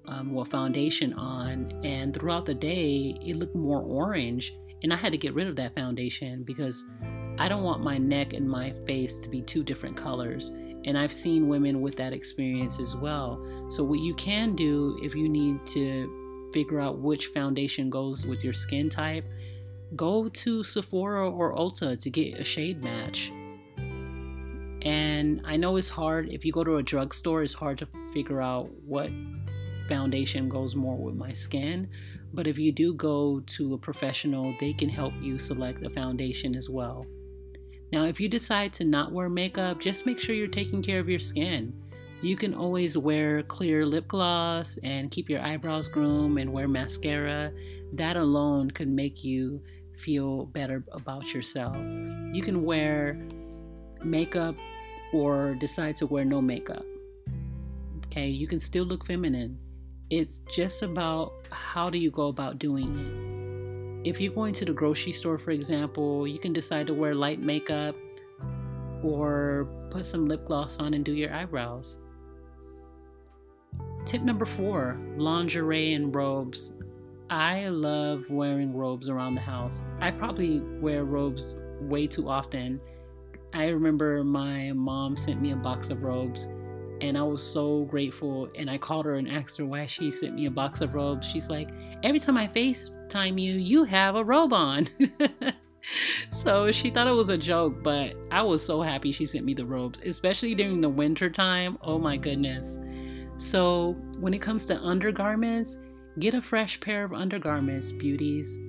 um, 0.07 0.33
well, 0.33 0.43
foundation 0.43 1.13
on, 1.13 1.71
and 1.85 2.13
throughout 2.13 2.45
the 2.45 2.53
day, 2.53 3.17
it 3.25 3.37
looked 3.37 3.55
more 3.55 3.81
orange. 3.81 4.53
And 4.83 4.91
I 4.91 4.97
had 4.97 5.13
to 5.13 5.17
get 5.17 5.33
rid 5.33 5.47
of 5.47 5.55
that 5.55 5.73
foundation 5.73 6.43
because 6.43 6.83
I 7.39 7.47
don't 7.47 7.63
want 7.63 7.81
my 7.81 7.97
neck 7.97 8.33
and 8.33 8.47
my 8.47 8.73
face 8.85 9.19
to 9.19 9.29
be 9.29 9.41
two 9.41 9.63
different 9.63 9.95
colors. 9.95 10.49
And 10.85 10.97
I've 10.97 11.13
seen 11.13 11.47
women 11.47 11.81
with 11.81 11.95
that 11.95 12.11
experience 12.11 12.81
as 12.81 12.95
well. 12.97 13.41
So, 13.69 13.83
what 13.85 13.99
you 13.99 14.13
can 14.15 14.53
do 14.55 14.99
if 15.01 15.15
you 15.15 15.29
need 15.29 15.65
to 15.67 16.49
figure 16.53 16.81
out 16.81 16.99
which 16.99 17.27
foundation 17.27 17.89
goes 17.89 18.25
with 18.25 18.43
your 18.43 18.53
skin 18.53 18.89
type, 18.89 19.25
go 19.95 20.29
to 20.29 20.63
Sephora 20.63 21.29
or 21.29 21.55
Ulta 21.55 21.99
to 21.99 22.09
get 22.09 22.39
a 22.39 22.43
shade 22.43 22.83
match. 22.83 23.31
And 24.81 25.41
I 25.45 25.55
know 25.55 25.77
it's 25.77 25.89
hard. 25.89 26.29
If 26.29 26.43
you 26.43 26.51
go 26.51 26.63
to 26.63 26.77
a 26.77 26.83
drugstore, 26.83 27.41
it's 27.41 27.53
hard 27.53 27.77
to 27.79 27.87
figure 28.13 28.41
out 28.41 28.69
what 28.85 29.09
foundation 29.87 30.49
goes 30.49 30.75
more 30.75 30.97
with 30.97 31.15
my 31.15 31.31
skin. 31.31 31.89
But 32.33 32.47
if 32.47 32.57
you 32.57 32.71
do 32.71 32.93
go 32.93 33.41
to 33.45 33.75
a 33.75 33.77
professional, 33.77 34.53
they 34.59 34.73
can 34.73 34.89
help 34.89 35.13
you 35.21 35.39
select 35.39 35.85
a 35.85 35.89
foundation 35.89 36.55
as 36.55 36.69
well. 36.69 37.05
Now, 37.91 38.05
if 38.05 38.19
you 38.19 38.27
decide 38.27 38.73
to 38.73 38.83
not 38.83 39.11
wear 39.11 39.29
makeup, 39.29 39.79
just 39.79 40.05
make 40.05 40.19
sure 40.19 40.33
you're 40.33 40.47
taking 40.47 40.81
care 40.81 40.99
of 40.99 41.07
your 41.07 41.19
skin. 41.19 41.73
You 42.23 42.35
can 42.35 42.53
always 42.53 42.97
wear 42.97 43.43
clear 43.43 43.85
lip 43.85 44.07
gloss 44.07 44.79
and 44.81 45.11
keep 45.11 45.29
your 45.29 45.41
eyebrows 45.41 45.87
groomed 45.87 46.39
and 46.39 46.51
wear 46.51 46.67
mascara. 46.67 47.51
That 47.93 48.17
alone 48.17 48.71
could 48.71 48.87
make 48.87 49.23
you 49.23 49.61
feel 49.97 50.45
better 50.47 50.83
about 50.91 51.33
yourself. 51.33 51.75
You 51.75 52.41
can 52.41 52.63
wear 52.63 53.21
makeup 54.03 54.55
or 55.13 55.55
decide 55.55 55.95
to 55.97 56.07
wear 56.07 56.25
no 56.25 56.41
makeup. 56.41 56.85
Okay, 58.07 58.27
you 58.27 58.47
can 58.47 58.59
still 58.59 58.83
look 58.83 59.05
feminine. 59.05 59.57
It's 60.09 60.39
just 60.53 60.83
about 60.83 61.33
how 61.49 61.89
do 61.89 61.97
you 61.97 62.11
go 62.11 62.27
about 62.27 62.59
doing 62.59 62.99
it. 64.03 64.09
If 64.09 64.19
you're 64.19 64.33
going 64.33 64.53
to 64.55 64.65
the 64.65 64.73
grocery 64.73 65.13
store, 65.13 65.37
for 65.37 65.51
example, 65.51 66.27
you 66.27 66.37
can 66.37 66.53
decide 66.53 66.87
to 66.87 66.93
wear 66.93 67.15
light 67.15 67.39
makeup 67.39 67.95
or 69.01 69.67
put 69.89 70.05
some 70.05 70.27
lip 70.27 70.45
gloss 70.45 70.77
on 70.79 70.93
and 70.93 71.05
do 71.05 71.13
your 71.13 71.33
eyebrows. 71.33 71.97
Tip 74.05 74.21
number 74.21 74.45
four 74.45 74.99
lingerie 75.17 75.93
and 75.93 76.13
robes. 76.13 76.73
I 77.33 77.67
love 77.69 78.23
wearing 78.29 78.73
robes 78.73 79.09
around 79.09 79.35
the 79.35 79.41
house. 79.41 79.83
I 79.99 80.11
probably 80.11 80.61
wear 80.79 81.03
robes 81.03 81.57
way 81.81 82.07
too 82.07 82.29
often 82.29 82.79
I 83.55 83.67
remember 83.67 84.23
my 84.23 84.71
mom 84.71 85.15
sent 85.15 85.39
me 85.39 85.51
a 85.51 85.55
box 85.55 85.91
of 85.91 86.01
robes 86.01 86.45
and 87.01 87.15
I 87.15 87.21
was 87.21 87.45
so 87.45 87.83
grateful. 87.83 88.49
And 88.57 88.69
I 88.69 88.79
called 88.79 89.05
her 89.05 89.15
and 89.15 89.29
asked 89.29 89.57
her 89.59 89.65
why 89.65 89.85
she 89.85 90.09
sent 90.09 90.33
me 90.33 90.47
a 90.47 90.51
box 90.51 90.81
of 90.81 90.95
robes. 90.95 91.27
She's 91.27 91.49
like, 91.49 91.69
Every 92.01 92.19
time 92.19 92.35
I 92.35 92.47
FaceTime 92.47 93.39
you, 93.39 93.53
you 93.53 93.83
have 93.83 94.15
a 94.15 94.23
robe 94.23 94.53
on. 94.53 94.89
so 96.31 96.71
she 96.71 96.89
thought 96.89 97.07
it 97.07 97.11
was 97.11 97.29
a 97.29 97.37
joke, 97.37 97.83
but 97.83 98.15
I 98.31 98.41
was 98.41 98.65
so 98.65 98.81
happy 98.81 99.11
she 99.11 99.25
sent 99.25 99.45
me 99.45 99.53
the 99.53 99.65
robes, 99.65 100.01
especially 100.03 100.55
during 100.55 100.81
the 100.81 100.89
winter 100.89 101.29
time. 101.29 101.77
Oh 101.81 101.99
my 101.99 102.17
goodness. 102.17 102.79
So 103.37 103.95
when 104.19 104.33
it 104.33 104.41
comes 104.41 104.65
to 104.65 104.79
undergarments, 104.81 105.77
get 106.19 106.33
a 106.33 106.41
fresh 106.41 106.79
pair 106.79 107.03
of 107.03 107.13
undergarments, 107.13 107.91
beauties. 107.91 108.59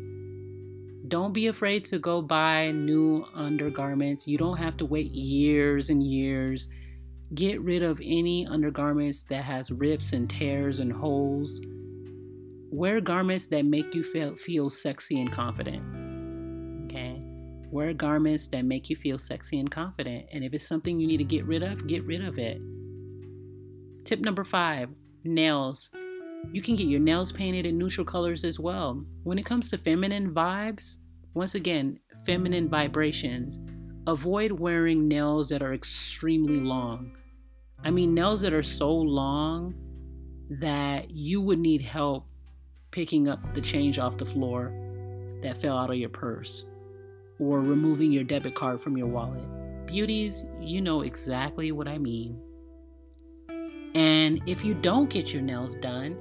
Don't 1.09 1.33
be 1.33 1.49
afraid 1.49 1.85
to 1.87 1.99
go 1.99 2.23
buy 2.23 2.71
new 2.71 3.25
undergarments. 3.35 4.27
You 4.27 4.39
don't 4.39 4.57
have 4.57 4.77
to 4.79 4.87
wait 4.87 5.11
years 5.11 5.91
and 5.91 6.03
years. 6.03 6.71
Get 7.35 7.61
rid 7.61 7.83
of 7.83 8.01
any 8.03 8.47
undergarments 8.47 9.25
that 9.25 9.45
has 9.45 9.71
rips 9.71 10.13
and 10.15 10.29
tears 10.31 10.81
and 10.81 10.93
holes. 10.93 11.61
Wear 12.71 13.01
garments 13.01 13.49
that 13.49 13.67
make 13.67 13.95
you 13.95 14.03
feel, 14.03 14.37
feel 14.37 14.71
sexy 14.71 15.21
and 15.21 15.31
confident. 15.31 15.83
Okay? 16.87 17.23
Wear 17.71 17.93
garments 17.93 18.47
that 18.49 18.65
make 18.65 18.89
you 18.89 18.97
feel 18.97 19.19
sexy 19.19 19.61
and 19.61 19.71
confident. 19.71 20.27
And 20.33 20.43
if 20.43 20.55
it's 20.55 20.67
something 20.67 20.99
you 20.99 21.07
need 21.07 21.19
to 21.19 21.25
get 21.25 21.45
rid 21.45 21.63
of, 21.63 21.87
get 21.87 22.05
rid 22.05 22.25
of 22.25 22.39
it. 22.39 22.61
Tip 24.05 24.21
number 24.21 24.45
five 24.45 24.89
nails. 25.23 25.91
You 26.53 26.63
can 26.63 26.77
get 26.77 26.87
your 26.87 27.01
nails 27.01 27.33
painted 27.33 27.67
in 27.67 27.79
neutral 27.79 28.05
colors 28.05 28.45
as 28.45 28.59
well. 28.61 29.05
When 29.23 29.39
it 29.39 29.47
comes 29.47 29.71
to 29.71 29.79
feminine 29.79 30.33
vibes, 30.33 30.99
once 31.35 31.55
again, 31.55 31.99
feminine 32.25 32.69
vibrations, 32.69 33.59
avoid 34.07 34.53
wearing 34.53 35.09
nails 35.09 35.49
that 35.49 35.63
are 35.63 35.75
extremely 35.75 36.61
long. 36.61 37.17
I 37.83 37.91
mean, 37.91 38.15
nails 38.15 38.41
that 38.43 38.53
are 38.53 38.63
so 38.63 38.93
long 38.93 39.75
that 40.51 41.11
you 41.11 41.41
would 41.41 41.59
need 41.59 41.83
help 41.83 42.27
picking 42.91 43.29
up 43.29 43.55
the 43.55 43.61
change 43.61 43.99
off 43.99 44.17
the 44.17 44.27
floor 44.27 44.73
that 45.43 45.61
fell 45.61 45.77
out 45.77 45.91
of 45.91 45.97
your 45.97 46.09
purse 46.09 46.65
or 47.39 47.61
removing 47.61 48.13
your 48.13 48.25
debit 48.25 48.55
card 48.55 48.81
from 48.81 48.97
your 48.97 49.09
wallet. 49.09 49.45
Beauties, 49.87 50.47
you 50.61 50.81
know 50.81 51.03
exactly 51.03 51.73
what 51.73 51.89
I 51.89 51.99
mean. 51.99 52.41
And 53.95 54.41
if 54.47 54.65
you 54.65 54.75
don't 54.75 55.11
get 55.11 55.33
your 55.33 55.43
nails 55.43 55.77
done, 55.77 56.17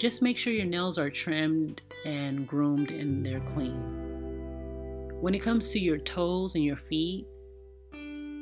just 0.00 0.22
make 0.22 0.38
sure 0.38 0.50
your 0.50 0.64
nails 0.64 0.96
are 0.96 1.10
trimmed 1.10 1.82
and 2.06 2.48
groomed 2.48 2.90
and 2.90 3.24
they're 3.24 3.40
clean. 3.40 3.78
When 5.20 5.34
it 5.34 5.40
comes 5.40 5.68
to 5.72 5.78
your 5.78 5.98
toes 5.98 6.54
and 6.54 6.64
your 6.64 6.78
feet, 6.78 7.26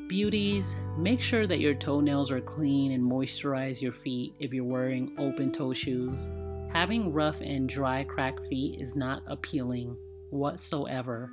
beauties, 0.07 0.77
make 0.97 1.21
sure 1.21 1.49
that 1.49 1.59
your 1.59 1.75
toenails 1.75 2.31
are 2.31 2.41
clean 2.41 2.93
and 2.93 3.03
moisturize 3.03 3.83
your 3.83 3.93
feet 3.93 4.35
if 4.39 4.53
you're 4.53 4.63
wearing 4.63 5.17
open 5.19 5.51
toe 5.51 5.73
shoes. 5.73 6.31
Having 6.73 7.13
rough 7.13 7.41
and 7.41 7.69
dry, 7.69 8.05
cracked 8.05 8.47
feet 8.47 8.81
is 8.81 8.95
not 8.95 9.25
appealing 9.27 9.97
whatsoever. 10.31 11.29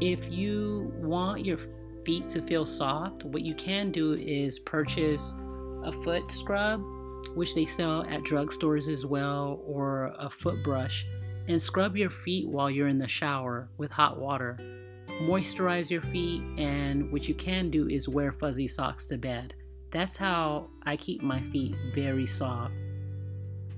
If 0.00 0.30
you 0.30 0.92
want 0.98 1.44
your 1.44 1.58
feet 2.06 2.28
to 2.28 2.42
feel 2.42 2.64
soft, 2.64 3.24
what 3.24 3.42
you 3.42 3.56
can 3.56 3.90
do 3.90 4.12
is 4.12 4.60
purchase 4.60 5.34
a 5.82 5.90
foot 5.90 6.30
scrub 6.30 6.80
which 7.34 7.54
they 7.54 7.64
sell 7.64 8.02
at 8.02 8.22
drugstores 8.22 8.88
as 8.88 9.06
well, 9.06 9.60
or 9.64 10.14
a 10.18 10.28
foot 10.30 10.62
brush, 10.62 11.06
and 11.46 11.60
scrub 11.60 11.96
your 11.96 12.10
feet 12.10 12.48
while 12.48 12.70
you're 12.70 12.88
in 12.88 12.98
the 12.98 13.08
shower 13.08 13.68
with 13.78 13.90
hot 13.90 14.18
water. 14.18 14.58
Moisturize 15.22 15.90
your 15.90 16.02
feet, 16.02 16.42
and 16.58 17.10
what 17.10 17.28
you 17.28 17.34
can 17.34 17.70
do 17.70 17.88
is 17.88 18.08
wear 18.08 18.32
fuzzy 18.32 18.66
socks 18.66 19.06
to 19.06 19.18
bed. 19.18 19.54
That's 19.90 20.16
how 20.16 20.68
I 20.84 20.96
keep 20.96 21.22
my 21.22 21.40
feet 21.50 21.74
very 21.94 22.26
soft. 22.26 22.74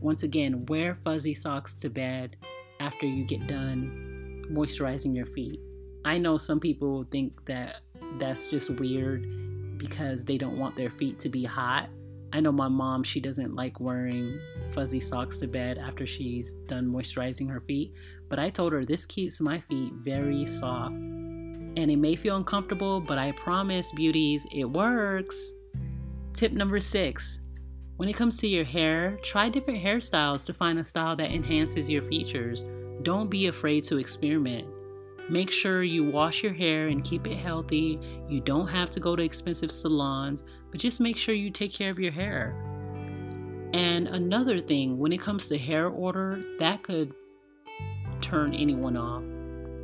Once 0.01 0.23
again, 0.23 0.67
wear 0.67 0.99
fuzzy 1.05 1.35
socks 1.35 1.75
to 1.77 1.91
bed 1.91 2.37
after 2.81 3.07
you 3.07 3.25
get 3.25 3.47
done 3.47 4.45
moisturizing 4.51 5.15
your 5.15 5.27
feet. 5.27 5.61
I 6.05 6.19
know 6.19 6.39
some 6.39 6.61
people 6.61 7.07
think 7.13 7.45
that 7.47 7.83
that's 8.19 8.49
just 8.49 8.71
weird 8.71 9.79
because 9.79 10.25
they 10.25 10.39
don't 10.39 10.59
want 10.59 10.77
their 10.77 10.91
feet 10.91 11.21
to 11.21 11.29
be 11.29 11.45
hot, 11.45 11.89
I 12.33 12.41
know 12.41 12.53
my 12.53 12.69
mom, 12.69 13.03
she 13.03 13.21
doesn't 13.21 13.55
like 13.55 13.81
wearing 13.81 14.39
fuzzy 14.73 15.01
socks 15.01 15.39
to 15.39 15.49
bed 15.49 15.79
after 15.79 16.07
she's 16.07 16.55
done 16.69 16.87
moisturizing 16.87 17.51
her 17.51 17.61
feet, 17.61 17.93
but 18.29 18.39
I 18.39 18.51
told 18.51 18.73
her 18.73 18.85
this 18.85 19.05
keeps 19.05 19.41
my 19.41 19.61
feet 19.61 19.93
very 20.05 20.47
soft. 20.47 20.95
And 20.95 21.91
it 21.91 21.97
may 21.97 22.17
feel 22.17 22.37
uncomfortable, 22.37 23.01
but 23.01 23.19
I 23.19 23.33
promise, 23.33 23.91
beauties, 23.93 24.47
it 24.53 24.65
works. 24.65 25.53
Tip 26.35 26.53
number 26.53 26.81
six 26.81 27.41
when 28.01 28.09
it 28.09 28.17
comes 28.17 28.39
to 28.39 28.49
your 28.49 28.65
hair, 28.65 29.19
try 29.23 29.51
different 29.51 29.85
hairstyles 29.85 30.47
to 30.47 30.55
find 30.55 30.79
a 30.79 30.85
style 30.85 31.15
that 31.17 31.33
enhances 31.33 31.91
your 31.91 32.01
features. 32.01 32.65
Don't 33.03 33.29
be 33.29 33.49
afraid 33.49 33.85
to 33.85 33.99
experiment. 33.99 34.67
Make 35.31 35.53
sure 35.53 35.85
you 35.85 36.03
wash 36.03 36.43
your 36.43 36.53
hair 36.53 36.89
and 36.89 37.05
keep 37.05 37.25
it 37.29 37.37
healthy. 37.37 38.01
You 38.29 38.41
don't 38.41 38.67
have 38.67 38.91
to 38.91 39.01
go 39.01 39.15
to 39.15 39.23
expensive 39.23 39.71
salons, 39.71 40.45
but 40.73 40.81
just 40.81 40.99
make 40.99 41.17
sure 41.17 41.37
you 41.37 41.51
take 41.51 41.73
care 41.73 41.91
of 41.91 42.01
your 42.01 42.11
hair. 42.11 42.57
And 43.73 44.09
another 44.09 44.59
thing, 44.59 44.99
when 44.99 45.13
it 45.13 45.21
comes 45.21 45.47
to 45.47 45.57
hair 45.57 45.87
odor, 45.87 46.43
that 46.59 46.83
could 46.83 47.15
turn 48.21 48.55
anyone 48.55 48.97
off. 48.97 49.23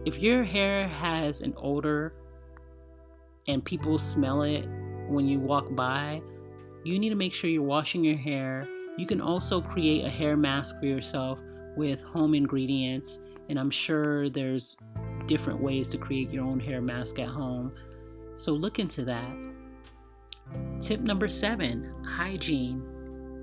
If 0.05 0.19
your 0.19 0.43
hair 0.43 0.89
has 0.89 1.43
an 1.43 1.55
odor 1.57 2.13
and 3.47 3.65
people 3.65 4.01
smell 4.01 4.43
it 4.43 4.67
when 5.09 5.29
you 5.29 5.39
walk 5.39 5.73
by, 5.77 6.23
you 6.85 6.99
need 6.99 7.11
to 7.11 7.15
make 7.15 7.33
sure 7.33 7.49
you're 7.49 7.63
washing 7.63 8.05
your 8.05 8.17
hair. 8.17 8.67
You 8.99 9.07
can 9.07 9.21
also 9.21 9.61
create 9.61 10.05
a 10.05 10.11
hair 10.11 10.37
mask 10.37 10.81
for 10.81 10.87
yourself 10.87 11.39
with 11.77 12.03
home 12.03 12.35
ingredients, 12.35 13.23
and 13.49 13.61
I'm 13.61 13.71
sure 13.71 14.29
there's 14.29 14.77
different 15.27 15.61
ways 15.61 15.89
to 15.89 15.99
create 15.99 16.31
your 16.31 16.45
own 16.45 16.61
hair 16.61 16.81
mask 16.81 17.19
at 17.19 17.29
home. 17.29 17.73
So 18.35 18.53
look 18.53 18.79
into 18.79 19.05
that. 19.05 19.31
Tip 20.81 21.01
number 21.01 21.29
seven 21.29 21.93
hygiene. 22.05 22.87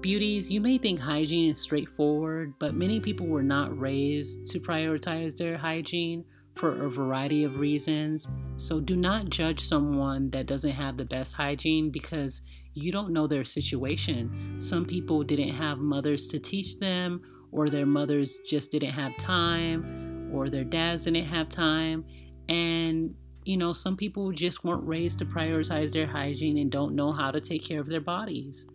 Beauties, 0.02 0.52
you 0.52 0.60
may 0.60 0.78
think 0.78 1.00
hygiene 1.00 1.52
is 1.52 1.62
straightforward, 1.62 2.54
but 2.60 2.76
many 2.76 3.00
people 3.00 3.28
were 3.28 3.44
not 3.44 3.78
raised 3.80 4.48
to 4.48 4.60
prioritize 4.60 5.38
their 5.38 5.58
hygiene 5.58 6.26
for 6.56 6.86
a 6.86 6.90
variety 6.90 7.46
of 7.46 7.58
reasons. 7.58 8.28
So 8.58 8.80
do 8.80 8.96
not 8.96 9.30
judge 9.30 9.62
someone 9.62 10.30
that 10.32 10.46
doesn't 10.46 10.72
have 10.72 10.98
the 10.98 11.06
best 11.06 11.34
hygiene 11.34 11.90
because 11.90 12.42
You 12.76 12.92
don't 12.92 13.14
know 13.14 13.28
their 13.28 13.44
situation. 13.44 14.56
Some 14.58 14.86
people 14.86 15.24
didn't 15.24 15.54
have 15.56 15.78
mothers 15.78 16.28
to 16.30 16.40
teach 16.40 16.80
them, 16.80 17.22
or 17.52 17.68
their 17.68 17.86
mothers 17.86 18.40
just 18.48 18.72
didn't 18.72 18.94
have 18.94 19.16
time, 19.18 20.13
or 20.34 20.50
their 20.50 20.64
dads 20.64 21.06
didn't 21.06 21.26
have 21.26 21.50
time. 21.50 22.06
And, 22.50 23.16
you 23.46 23.58
know, 23.58 23.74
some 23.74 23.96
people 23.96 24.32
just 24.32 24.64
weren't 24.64 24.86
raised 24.86 25.20
to 25.20 25.26
prioritize 25.26 25.92
their 25.92 26.08
hygiene 26.08 26.58
and 26.58 26.72
don't 26.72 26.96
know 26.96 27.12
how 27.12 27.32
to 27.32 27.40
take 27.40 27.64
care 27.64 27.80
of 27.80 27.88
their 27.88 28.02
bodies. 28.02 28.68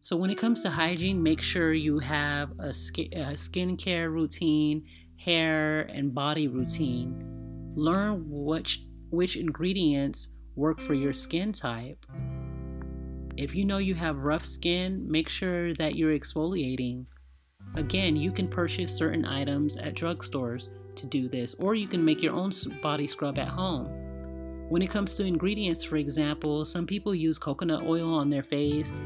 So, 0.00 0.16
when 0.16 0.28
it 0.28 0.36
comes 0.36 0.62
to 0.62 0.70
hygiene, 0.70 1.22
make 1.22 1.40
sure 1.40 1.72
you 1.72 1.98
have 1.98 2.50
a, 2.58 2.74
skin, 2.74 3.08
a 3.14 3.32
skincare 3.32 4.12
routine, 4.12 4.84
hair 5.16 5.82
and 5.82 6.14
body 6.14 6.48
routine. 6.48 7.72
Learn 7.74 8.24
which, 8.28 8.84
which 9.10 9.36
ingredients 9.36 10.28
work 10.56 10.80
for 10.80 10.94
your 10.94 11.12
skin 11.12 11.52
type. 11.52 12.04
If 13.36 13.54
you 13.54 13.64
know 13.64 13.78
you 13.78 13.94
have 13.94 14.18
rough 14.18 14.44
skin, 14.44 15.10
make 15.10 15.28
sure 15.28 15.72
that 15.74 15.96
you're 15.96 16.16
exfoliating. 16.16 17.06
Again, 17.76 18.14
you 18.14 18.30
can 18.30 18.46
purchase 18.46 18.94
certain 18.94 19.24
items 19.24 19.76
at 19.76 19.94
drugstores 19.94 20.68
to 20.94 21.06
do 21.06 21.28
this, 21.28 21.54
or 21.54 21.74
you 21.74 21.88
can 21.88 22.04
make 22.04 22.22
your 22.22 22.34
own 22.34 22.52
body 22.82 23.06
scrub 23.06 23.38
at 23.38 23.48
home. 23.48 23.86
When 24.68 24.80
it 24.80 24.90
comes 24.90 25.14
to 25.14 25.24
ingredients, 25.24 25.82
for 25.82 25.96
example, 25.96 26.64
some 26.64 26.86
people 26.86 27.14
use 27.14 27.38
coconut 27.38 27.82
oil 27.82 28.14
on 28.14 28.30
their 28.30 28.42
face 28.42 29.00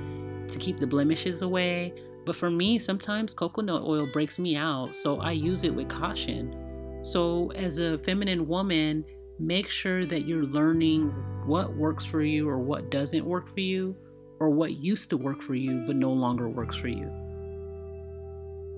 to 0.48 0.58
keep 0.58 0.78
the 0.78 0.86
blemishes 0.86 1.42
away, 1.42 1.94
but 2.26 2.36
for 2.36 2.50
me, 2.50 2.78
sometimes 2.78 3.32
coconut 3.32 3.82
oil 3.82 4.06
breaks 4.06 4.38
me 4.38 4.54
out, 4.54 4.94
so 4.94 5.18
I 5.18 5.32
use 5.32 5.64
it 5.64 5.74
with 5.74 5.88
caution. 5.88 6.98
So, 7.00 7.50
as 7.52 7.78
a 7.78 7.98
feminine 7.98 8.46
woman, 8.46 9.04
make 9.38 9.70
sure 9.70 10.04
that 10.06 10.26
you're 10.26 10.44
learning 10.44 11.08
what 11.46 11.74
works 11.74 12.04
for 12.04 12.22
you 12.22 12.48
or 12.48 12.58
what 12.58 12.90
doesn't 12.90 13.24
work 13.24 13.52
for 13.54 13.60
you, 13.60 13.96
or 14.40 14.50
what 14.50 14.76
used 14.76 15.10
to 15.10 15.16
work 15.16 15.42
for 15.42 15.54
you 15.54 15.84
but 15.86 15.96
no 15.96 16.12
longer 16.12 16.48
works 16.48 16.76
for 16.76 16.88
you. 16.88 17.27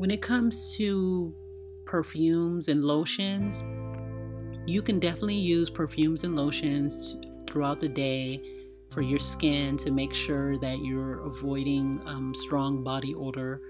When 0.00 0.10
it 0.10 0.22
comes 0.22 0.74
to 0.78 1.34
perfumes 1.84 2.68
and 2.68 2.82
lotions, 2.82 3.62
you 4.64 4.80
can 4.80 4.98
definitely 4.98 5.36
use 5.36 5.68
perfumes 5.68 6.24
and 6.24 6.34
lotions 6.34 7.18
throughout 7.46 7.80
the 7.80 7.88
day 7.90 8.40
for 8.90 9.02
your 9.02 9.18
skin 9.18 9.76
to 9.76 9.90
make 9.90 10.14
sure 10.14 10.58
that 10.60 10.78
you're 10.78 11.20
avoiding 11.26 12.00
um, 12.06 12.34
strong 12.34 12.82
body 12.82 13.14
odor. 13.14 13.60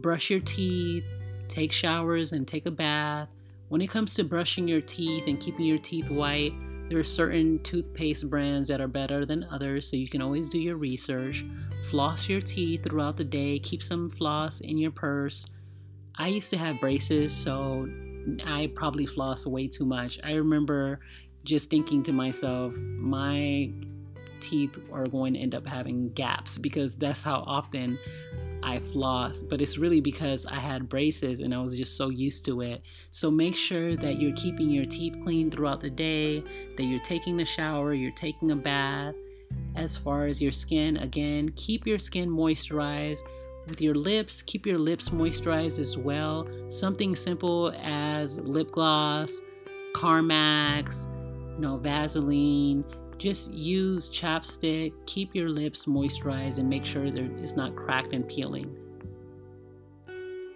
Brush 0.00 0.28
your 0.28 0.40
teeth, 0.40 1.04
take 1.46 1.70
showers, 1.70 2.32
and 2.32 2.48
take 2.48 2.66
a 2.66 2.72
bath. 2.72 3.28
When 3.68 3.80
it 3.80 3.88
comes 3.88 4.12
to 4.14 4.24
brushing 4.24 4.66
your 4.66 4.80
teeth 4.80 5.22
and 5.28 5.38
keeping 5.38 5.66
your 5.66 5.78
teeth 5.78 6.10
white, 6.10 6.52
there 6.90 6.98
are 6.98 7.04
certain 7.04 7.60
toothpaste 7.62 8.28
brands 8.28 8.66
that 8.66 8.80
are 8.80 8.88
better 8.88 9.24
than 9.24 9.46
others, 9.52 9.88
so 9.88 9.96
you 9.96 10.08
can 10.08 10.20
always 10.20 10.48
do 10.48 10.58
your 10.58 10.78
research. 10.78 11.46
Floss 11.90 12.28
your 12.28 12.40
teeth 12.40 12.82
throughout 12.82 13.16
the 13.16 13.22
day, 13.22 13.60
keep 13.60 13.84
some 13.84 14.10
floss 14.10 14.60
in 14.62 14.78
your 14.78 14.90
purse. 14.90 15.46
I 16.18 16.28
used 16.28 16.50
to 16.50 16.56
have 16.56 16.80
braces, 16.80 17.34
so 17.34 17.88
I 18.44 18.70
probably 18.74 19.06
floss 19.06 19.46
way 19.46 19.68
too 19.68 19.84
much. 19.84 20.18
I 20.24 20.32
remember 20.32 21.00
just 21.44 21.70
thinking 21.70 22.02
to 22.04 22.12
myself, 22.12 22.74
my 22.74 23.70
teeth 24.40 24.76
are 24.92 25.06
going 25.06 25.34
to 25.34 25.40
end 25.40 25.54
up 25.54 25.66
having 25.66 26.10
gaps 26.12 26.58
because 26.58 26.98
that's 26.98 27.22
how 27.22 27.44
often 27.46 27.98
I 28.62 28.80
floss. 28.80 29.42
But 29.42 29.60
it's 29.60 29.78
really 29.78 30.00
because 30.00 30.46
I 30.46 30.58
had 30.58 30.88
braces 30.88 31.40
and 31.40 31.54
I 31.54 31.58
was 31.58 31.76
just 31.76 31.96
so 31.96 32.08
used 32.08 32.44
to 32.46 32.62
it. 32.62 32.82
So 33.10 33.30
make 33.30 33.56
sure 33.56 33.96
that 33.96 34.20
you're 34.20 34.36
keeping 34.36 34.70
your 34.70 34.86
teeth 34.86 35.14
clean 35.22 35.50
throughout 35.50 35.80
the 35.80 35.90
day, 35.90 36.42
that 36.76 36.84
you're 36.84 37.00
taking 37.00 37.36
the 37.36 37.44
shower, 37.44 37.94
you're 37.94 38.10
taking 38.12 38.50
a 38.50 38.56
bath. 38.56 39.14
As 39.76 39.96
far 39.96 40.26
as 40.26 40.42
your 40.42 40.52
skin, 40.52 40.96
again, 40.96 41.50
keep 41.50 41.86
your 41.86 41.98
skin 41.98 42.28
moisturized 42.28 43.22
with 43.66 43.80
your 43.80 43.94
lips, 43.94 44.42
keep 44.42 44.66
your 44.66 44.78
lips 44.78 45.08
moisturized 45.08 45.78
as 45.78 45.96
well. 45.96 46.48
Something 46.68 47.16
simple 47.16 47.72
as 47.82 48.38
lip 48.38 48.70
gloss, 48.70 49.40
Carmex, 49.94 51.08
you 51.54 51.60
know, 51.60 51.78
Vaseline. 51.78 52.84
Just 53.18 53.52
use 53.52 54.10
chapstick, 54.10 54.92
keep 55.06 55.34
your 55.34 55.48
lips 55.48 55.86
moisturized, 55.86 56.58
and 56.58 56.68
make 56.68 56.84
sure 56.84 57.06
it's 57.06 57.56
not 57.56 57.74
cracked 57.74 58.12
and 58.12 58.28
peeling. 58.28 58.76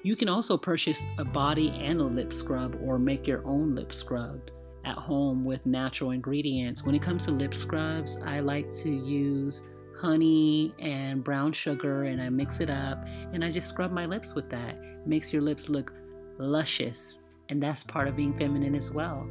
You 0.02 0.16
can 0.16 0.28
also 0.28 0.56
purchase 0.56 1.04
a 1.18 1.24
body 1.24 1.70
and 1.70 2.00
a 2.00 2.04
lip 2.04 2.32
scrub 2.32 2.78
or 2.82 2.98
make 2.98 3.26
your 3.26 3.44
own 3.46 3.74
lip 3.74 3.92
scrub 3.92 4.50
at 4.84 4.96
home 4.96 5.44
with 5.44 5.64
natural 5.66 6.12
ingredients. 6.12 6.84
When 6.84 6.94
it 6.94 7.02
comes 7.02 7.26
to 7.26 7.32
lip 7.32 7.52
scrubs, 7.52 8.18
I 8.24 8.40
like 8.40 8.70
to 8.82 8.90
use 8.90 9.62
honey 10.00 10.74
and 10.78 11.22
brown 11.22 11.52
sugar 11.52 12.04
and 12.04 12.20
I 12.22 12.28
mix 12.30 12.60
it 12.60 12.70
up 12.70 13.04
and 13.32 13.44
I 13.44 13.50
just 13.50 13.68
scrub 13.68 13.92
my 13.92 14.06
lips 14.06 14.34
with 14.34 14.48
that. 14.50 14.70
It 14.70 15.06
makes 15.06 15.32
your 15.32 15.42
lips 15.42 15.68
look 15.68 15.92
luscious 16.38 17.18
and 17.48 17.62
that's 17.62 17.82
part 17.82 18.08
of 18.08 18.16
being 18.16 18.36
feminine 18.38 18.74
as 18.74 18.90
well. 18.90 19.28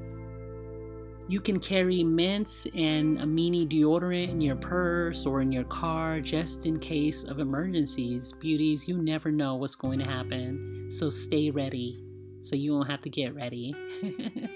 You 1.28 1.40
can 1.40 1.60
carry 1.60 2.04
mints 2.04 2.66
and 2.76 3.20
a 3.22 3.26
mini 3.26 3.66
deodorant 3.66 4.30
in 4.30 4.42
your 4.42 4.56
purse 4.56 5.26
or 5.26 5.42
in 5.42 5.52
your 5.52 5.64
car 5.66 6.20
just 6.20 6.66
in 6.66 6.80
case 6.80 7.24
of 7.24 7.40
emergencies. 7.40 8.32
Beauties, 8.32 8.88
you 8.88 8.98
never 8.98 9.32
know 9.32 9.56
what's 9.56 9.76
going 9.76 10.00
to 10.00 10.06
happen, 10.06 10.88
so 10.90 11.10
stay 11.10 11.52
ready 11.52 12.04
so 12.42 12.56
you 12.56 12.74
won't 12.74 12.90
have 12.90 13.02
to 13.02 13.10
get 13.10 13.36
ready. 13.36 13.76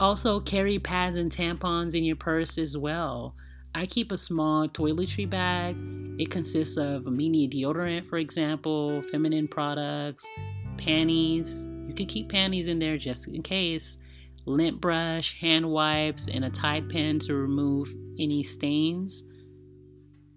also, 0.00 0.40
carry 0.40 0.78
pads 0.78 1.16
and 1.16 1.30
tampons 1.30 1.94
in 1.94 2.04
your 2.04 2.16
purse 2.16 2.58
as 2.58 2.76
well. 2.76 3.34
I 3.74 3.86
keep 3.86 4.12
a 4.12 4.18
small 4.18 4.68
toiletry 4.68 5.28
bag. 5.28 5.76
It 6.18 6.30
consists 6.30 6.76
of 6.76 7.06
a 7.06 7.10
mini 7.10 7.48
deodorant, 7.48 8.08
for 8.08 8.18
example, 8.18 9.02
feminine 9.10 9.48
products, 9.48 10.28
panties. 10.76 11.66
You 11.88 11.94
can 11.94 12.06
keep 12.06 12.28
panties 12.28 12.68
in 12.68 12.78
there 12.78 12.98
just 12.98 13.28
in 13.28 13.42
case. 13.42 13.98
Lint 14.44 14.80
brush, 14.80 15.40
hand 15.40 15.70
wipes, 15.70 16.28
and 16.28 16.44
a 16.44 16.50
Tide 16.50 16.90
pen 16.90 17.18
to 17.20 17.34
remove 17.34 17.88
any 18.18 18.42
stains. 18.42 19.22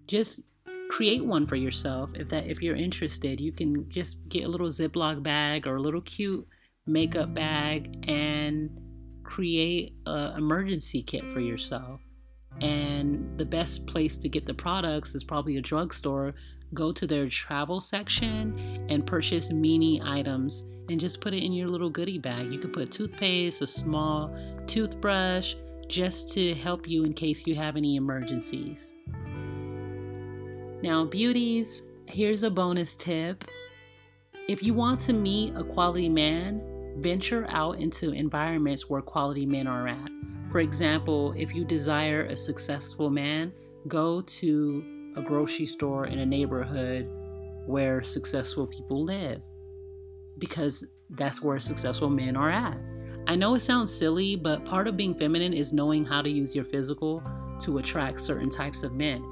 Just 0.06 0.44
create 0.88 1.24
one 1.24 1.46
for 1.46 1.56
yourself 1.56 2.10
if 2.14 2.28
that 2.30 2.46
if 2.46 2.62
you're 2.62 2.76
interested. 2.76 3.38
You 3.38 3.52
can 3.52 3.90
just 3.90 4.16
get 4.28 4.44
a 4.44 4.48
little 4.48 4.68
Ziploc 4.68 5.22
bag 5.22 5.66
or 5.66 5.76
a 5.76 5.82
little 5.82 6.00
cute 6.00 6.46
makeup 6.86 7.34
bag 7.34 8.08
and 8.08 8.70
create 9.24 9.92
an 10.06 10.38
emergency 10.38 11.02
kit 11.02 11.24
for 11.34 11.40
yourself 11.40 12.00
and 12.60 13.36
the 13.38 13.44
best 13.44 13.86
place 13.86 14.16
to 14.18 14.28
get 14.28 14.46
the 14.46 14.54
products 14.54 15.14
is 15.14 15.24
probably 15.24 15.56
a 15.56 15.62
drugstore. 15.62 16.34
Go 16.74 16.92
to 16.92 17.06
their 17.06 17.28
travel 17.28 17.80
section 17.80 18.86
and 18.88 19.06
purchase 19.06 19.50
mini 19.50 20.00
items 20.02 20.64
and 20.88 21.00
just 21.00 21.20
put 21.20 21.34
it 21.34 21.44
in 21.44 21.52
your 21.52 21.68
little 21.68 21.90
goodie 21.90 22.18
bag. 22.18 22.52
You 22.52 22.58
could 22.58 22.72
put 22.72 22.90
toothpaste, 22.90 23.62
a 23.62 23.66
small 23.66 24.34
toothbrush, 24.66 25.54
just 25.88 26.30
to 26.30 26.54
help 26.54 26.88
you 26.88 27.04
in 27.04 27.12
case 27.12 27.46
you 27.46 27.54
have 27.54 27.76
any 27.76 27.96
emergencies. 27.96 28.92
Now, 30.82 31.04
beauties, 31.04 31.82
here's 32.06 32.42
a 32.42 32.50
bonus 32.50 32.96
tip. 32.96 33.44
If 34.48 34.62
you 34.62 34.74
want 34.74 35.00
to 35.00 35.12
meet 35.12 35.54
a 35.56 35.64
quality 35.64 36.08
man, 36.08 36.62
venture 36.98 37.46
out 37.50 37.78
into 37.78 38.12
environments 38.12 38.88
where 38.88 39.02
quality 39.02 39.46
men 39.46 39.66
are 39.66 39.88
at. 39.88 40.10
For 40.56 40.60
example, 40.60 41.34
if 41.36 41.54
you 41.54 41.66
desire 41.66 42.24
a 42.24 42.34
successful 42.34 43.10
man, 43.10 43.52
go 43.88 44.22
to 44.22 45.12
a 45.14 45.20
grocery 45.20 45.66
store 45.66 46.06
in 46.06 46.20
a 46.20 46.24
neighborhood 46.24 47.10
where 47.66 48.02
successful 48.02 48.66
people 48.66 49.04
live 49.04 49.42
because 50.38 50.86
that's 51.10 51.42
where 51.42 51.58
successful 51.58 52.08
men 52.08 52.36
are 52.36 52.50
at. 52.50 52.78
I 53.26 53.36
know 53.36 53.54
it 53.54 53.60
sounds 53.60 53.94
silly, 53.94 54.34
but 54.34 54.64
part 54.64 54.88
of 54.88 54.96
being 54.96 55.14
feminine 55.14 55.52
is 55.52 55.74
knowing 55.74 56.06
how 56.06 56.22
to 56.22 56.30
use 56.30 56.56
your 56.56 56.64
physical 56.64 57.22
to 57.60 57.76
attract 57.76 58.22
certain 58.22 58.48
types 58.48 58.82
of 58.82 58.94
men. 58.94 59.22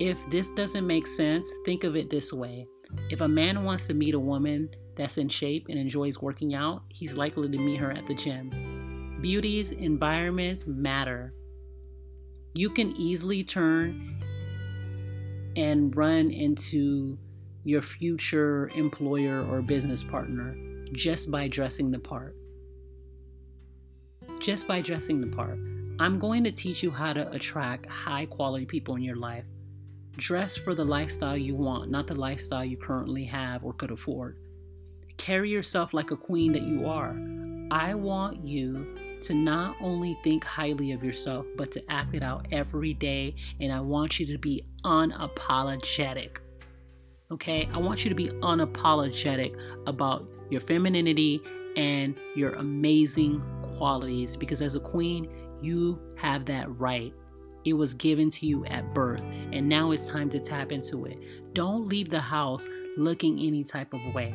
If 0.00 0.18
this 0.30 0.50
doesn't 0.50 0.84
make 0.84 1.06
sense, 1.06 1.48
think 1.64 1.84
of 1.84 1.94
it 1.94 2.10
this 2.10 2.32
way. 2.32 2.66
If 3.08 3.20
a 3.20 3.28
man 3.28 3.62
wants 3.62 3.86
to 3.86 3.94
meet 3.94 4.14
a 4.14 4.18
woman 4.18 4.70
that's 4.96 5.16
in 5.16 5.28
shape 5.28 5.66
and 5.68 5.78
enjoys 5.78 6.20
working 6.20 6.56
out, 6.56 6.82
he's 6.88 7.16
likely 7.16 7.48
to 7.50 7.56
meet 7.56 7.78
her 7.78 7.92
at 7.92 8.08
the 8.08 8.16
gym. 8.16 8.75
Beauty's 9.20 9.72
environments 9.72 10.66
matter. 10.66 11.32
You 12.54 12.70
can 12.70 12.96
easily 12.96 13.44
turn 13.44 14.22
and 15.56 15.94
run 15.96 16.30
into 16.30 17.18
your 17.64 17.82
future 17.82 18.70
employer 18.74 19.44
or 19.44 19.62
business 19.62 20.02
partner 20.02 20.56
just 20.92 21.30
by 21.30 21.48
dressing 21.48 21.90
the 21.90 21.98
part. 21.98 22.36
Just 24.38 24.68
by 24.68 24.80
dressing 24.80 25.20
the 25.20 25.34
part. 25.34 25.58
I'm 25.98 26.18
going 26.18 26.44
to 26.44 26.52
teach 26.52 26.82
you 26.82 26.90
how 26.90 27.14
to 27.14 27.30
attract 27.30 27.86
high 27.86 28.26
quality 28.26 28.66
people 28.66 28.96
in 28.96 29.02
your 29.02 29.16
life. 29.16 29.44
Dress 30.18 30.56
for 30.56 30.74
the 30.74 30.84
lifestyle 30.84 31.36
you 31.36 31.56
want, 31.56 31.90
not 31.90 32.06
the 32.06 32.18
lifestyle 32.18 32.64
you 32.64 32.76
currently 32.76 33.24
have 33.24 33.64
or 33.64 33.72
could 33.72 33.90
afford. 33.90 34.36
Carry 35.16 35.50
yourself 35.50 35.94
like 35.94 36.10
a 36.10 36.16
queen 36.16 36.52
that 36.52 36.62
you 36.62 36.86
are. 36.86 37.16
I 37.70 37.94
want 37.94 38.44
you 38.44 38.86
to 39.22 39.34
not 39.34 39.76
only 39.80 40.18
think 40.22 40.44
highly 40.44 40.92
of 40.92 41.02
yourself, 41.02 41.46
but 41.56 41.70
to 41.72 41.82
act 41.90 42.14
it 42.14 42.22
out 42.22 42.46
every 42.52 42.94
day. 42.94 43.34
And 43.60 43.72
I 43.72 43.80
want 43.80 44.18
you 44.18 44.26
to 44.26 44.38
be 44.38 44.64
unapologetic. 44.84 46.38
Okay? 47.30 47.68
I 47.72 47.78
want 47.78 48.04
you 48.04 48.08
to 48.08 48.14
be 48.14 48.28
unapologetic 48.28 49.56
about 49.86 50.28
your 50.50 50.60
femininity 50.60 51.40
and 51.76 52.16
your 52.34 52.52
amazing 52.52 53.42
qualities 53.62 54.36
because 54.36 54.62
as 54.62 54.74
a 54.74 54.80
queen, 54.80 55.28
you 55.60 56.00
have 56.16 56.44
that 56.46 56.68
right. 56.78 57.12
It 57.64 57.72
was 57.72 57.94
given 57.94 58.30
to 58.30 58.46
you 58.46 58.64
at 58.66 58.94
birth, 58.94 59.22
and 59.52 59.68
now 59.68 59.90
it's 59.90 60.06
time 60.06 60.30
to 60.30 60.38
tap 60.38 60.70
into 60.70 61.04
it. 61.06 61.18
Don't 61.52 61.88
leave 61.88 62.08
the 62.08 62.20
house 62.20 62.68
looking 62.96 63.40
any 63.40 63.64
type 63.64 63.92
of 63.92 64.14
way. 64.14 64.32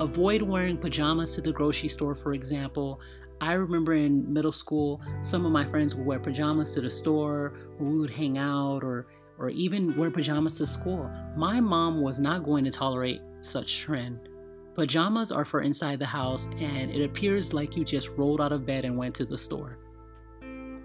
Avoid 0.00 0.42
wearing 0.42 0.76
pajamas 0.76 1.34
to 1.36 1.40
the 1.40 1.52
grocery 1.52 1.88
store, 1.88 2.16
for 2.16 2.32
example. 2.32 3.00
I 3.42 3.54
remember 3.54 3.94
in 3.94 4.32
middle 4.32 4.52
school, 4.52 5.02
some 5.22 5.44
of 5.44 5.50
my 5.50 5.64
friends 5.68 5.96
would 5.96 6.06
wear 6.06 6.20
pajamas 6.20 6.74
to 6.74 6.80
the 6.80 6.90
store, 6.90 7.54
or 7.80 7.86
we 7.86 7.98
would 7.98 8.10
hang 8.10 8.38
out, 8.38 8.84
or 8.84 9.08
or 9.36 9.50
even 9.50 9.96
wear 9.96 10.12
pajamas 10.12 10.58
to 10.58 10.66
school. 10.66 11.10
My 11.36 11.58
mom 11.58 12.00
was 12.00 12.20
not 12.20 12.44
going 12.44 12.64
to 12.64 12.70
tolerate 12.70 13.20
such 13.40 13.80
trend. 13.80 14.28
Pajamas 14.76 15.32
are 15.32 15.44
for 15.44 15.62
inside 15.62 15.98
the 15.98 16.06
house, 16.06 16.46
and 16.60 16.92
it 16.92 17.04
appears 17.04 17.52
like 17.52 17.76
you 17.76 17.84
just 17.84 18.10
rolled 18.10 18.40
out 18.40 18.52
of 18.52 18.64
bed 18.64 18.84
and 18.84 18.96
went 18.96 19.16
to 19.16 19.24
the 19.24 19.36
store. 19.36 19.76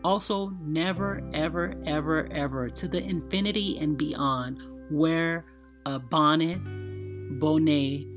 Also, 0.03 0.51
never, 0.59 1.21
ever, 1.35 1.75
ever, 1.85 2.27
ever 2.31 2.69
to 2.71 2.87
the 2.87 3.03
infinity 3.03 3.77
and 3.77 3.99
beyond 3.99 4.57
wear 4.89 5.45
a 5.85 5.99
bonnet, 5.99 6.57
bonnet 7.39 8.07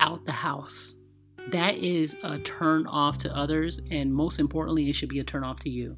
out 0.00 0.24
the 0.24 0.32
house 0.32 0.96
that 1.50 1.76
is 1.76 2.16
a 2.22 2.38
turn 2.38 2.86
off 2.86 3.18
to 3.18 3.36
others, 3.36 3.80
and 3.90 4.12
most 4.12 4.38
importantly, 4.40 4.88
it 4.88 4.94
should 4.94 5.08
be 5.08 5.20
a 5.20 5.24
turn 5.24 5.44
off 5.44 5.60
to 5.60 5.70
you. 5.70 5.96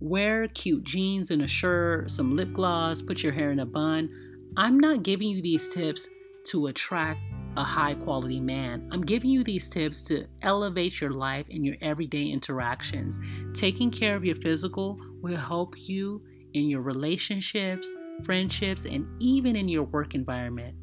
Wear 0.00 0.48
cute 0.48 0.84
jeans 0.84 1.30
and 1.30 1.42
a 1.42 1.48
shirt, 1.48 2.10
some 2.10 2.34
lip 2.34 2.52
gloss, 2.52 3.02
put 3.02 3.22
your 3.22 3.32
hair 3.32 3.50
in 3.50 3.58
a 3.58 3.66
bun. 3.66 4.08
I'm 4.56 4.78
not 4.78 5.02
giving 5.02 5.28
you 5.28 5.42
these 5.42 5.72
tips 5.72 6.08
to 6.46 6.68
attract 6.68 7.20
a 7.56 7.64
high 7.64 7.94
quality 7.94 8.40
man. 8.40 8.88
I'm 8.92 9.02
giving 9.02 9.30
you 9.30 9.42
these 9.42 9.68
tips 9.68 10.02
to 10.04 10.26
elevate 10.42 11.00
your 11.00 11.10
life 11.10 11.46
and 11.50 11.64
your 11.66 11.76
everyday 11.80 12.26
interactions. 12.26 13.18
Taking 13.54 13.90
care 13.90 14.14
of 14.14 14.24
your 14.24 14.36
physical 14.36 14.98
will 15.20 15.36
help 15.36 15.74
you 15.76 16.20
in 16.54 16.68
your 16.68 16.80
relationships, 16.80 17.90
friendships, 18.24 18.84
and 18.84 19.06
even 19.20 19.56
in 19.56 19.68
your 19.68 19.82
work 19.84 20.14
environment. 20.14 20.76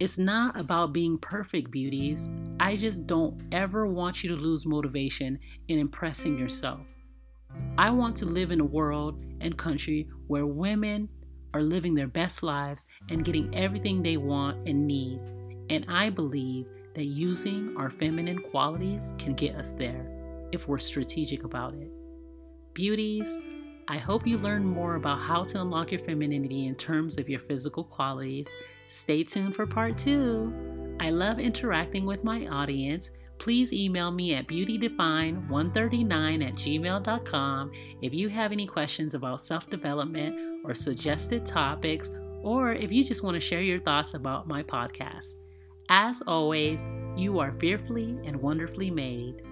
It's 0.00 0.18
not 0.18 0.58
about 0.58 0.92
being 0.92 1.18
perfect, 1.18 1.70
beauties. 1.70 2.28
I 2.58 2.76
just 2.76 3.06
don't 3.06 3.40
ever 3.52 3.86
want 3.86 4.24
you 4.24 4.30
to 4.30 4.42
lose 4.42 4.66
motivation 4.66 5.38
in 5.68 5.78
impressing 5.78 6.36
yourself. 6.36 6.80
I 7.78 7.90
want 7.90 8.16
to 8.16 8.26
live 8.26 8.50
in 8.50 8.60
a 8.60 8.64
world 8.64 9.22
and 9.40 9.56
country 9.56 10.08
where 10.26 10.46
women 10.46 11.08
are 11.54 11.62
living 11.62 11.94
their 11.94 12.08
best 12.08 12.42
lives 12.42 12.86
and 13.08 13.24
getting 13.24 13.54
everything 13.54 14.02
they 14.02 14.16
want 14.16 14.68
and 14.68 14.84
need. 14.86 15.20
And 15.70 15.86
I 15.88 16.10
believe 16.10 16.66
that 16.96 17.04
using 17.04 17.76
our 17.76 17.90
feminine 17.90 18.40
qualities 18.40 19.14
can 19.18 19.34
get 19.34 19.54
us 19.54 19.72
there 19.72 20.06
if 20.50 20.66
we're 20.66 20.78
strategic 20.78 21.44
about 21.44 21.74
it. 21.74 21.90
Beauties, 22.74 23.38
I 23.86 23.98
hope 23.98 24.26
you 24.26 24.38
learn 24.38 24.64
more 24.64 24.96
about 24.96 25.20
how 25.20 25.44
to 25.44 25.60
unlock 25.60 25.92
your 25.92 26.00
femininity 26.00 26.66
in 26.66 26.74
terms 26.74 27.18
of 27.18 27.28
your 27.28 27.40
physical 27.40 27.84
qualities 27.84 28.48
Stay 28.88 29.24
tuned 29.24 29.54
for 29.54 29.66
part 29.66 29.98
two. 29.98 30.52
I 31.00 31.10
love 31.10 31.38
interacting 31.38 32.06
with 32.06 32.24
my 32.24 32.46
audience. 32.46 33.10
Please 33.38 33.72
email 33.72 34.10
me 34.10 34.34
at 34.34 34.46
beautydefine139 34.46 36.46
at 36.46 36.54
gmail.com 36.54 37.72
if 38.00 38.14
you 38.14 38.28
have 38.28 38.52
any 38.52 38.66
questions 38.66 39.14
about 39.14 39.40
self 39.40 39.68
development 39.68 40.62
or 40.64 40.74
suggested 40.74 41.44
topics, 41.44 42.10
or 42.42 42.72
if 42.72 42.92
you 42.92 43.04
just 43.04 43.22
want 43.22 43.34
to 43.34 43.40
share 43.40 43.62
your 43.62 43.78
thoughts 43.78 44.14
about 44.14 44.46
my 44.46 44.62
podcast. 44.62 45.34
As 45.88 46.22
always, 46.26 46.86
you 47.16 47.38
are 47.38 47.54
fearfully 47.60 48.18
and 48.24 48.36
wonderfully 48.36 48.90
made. 48.90 49.42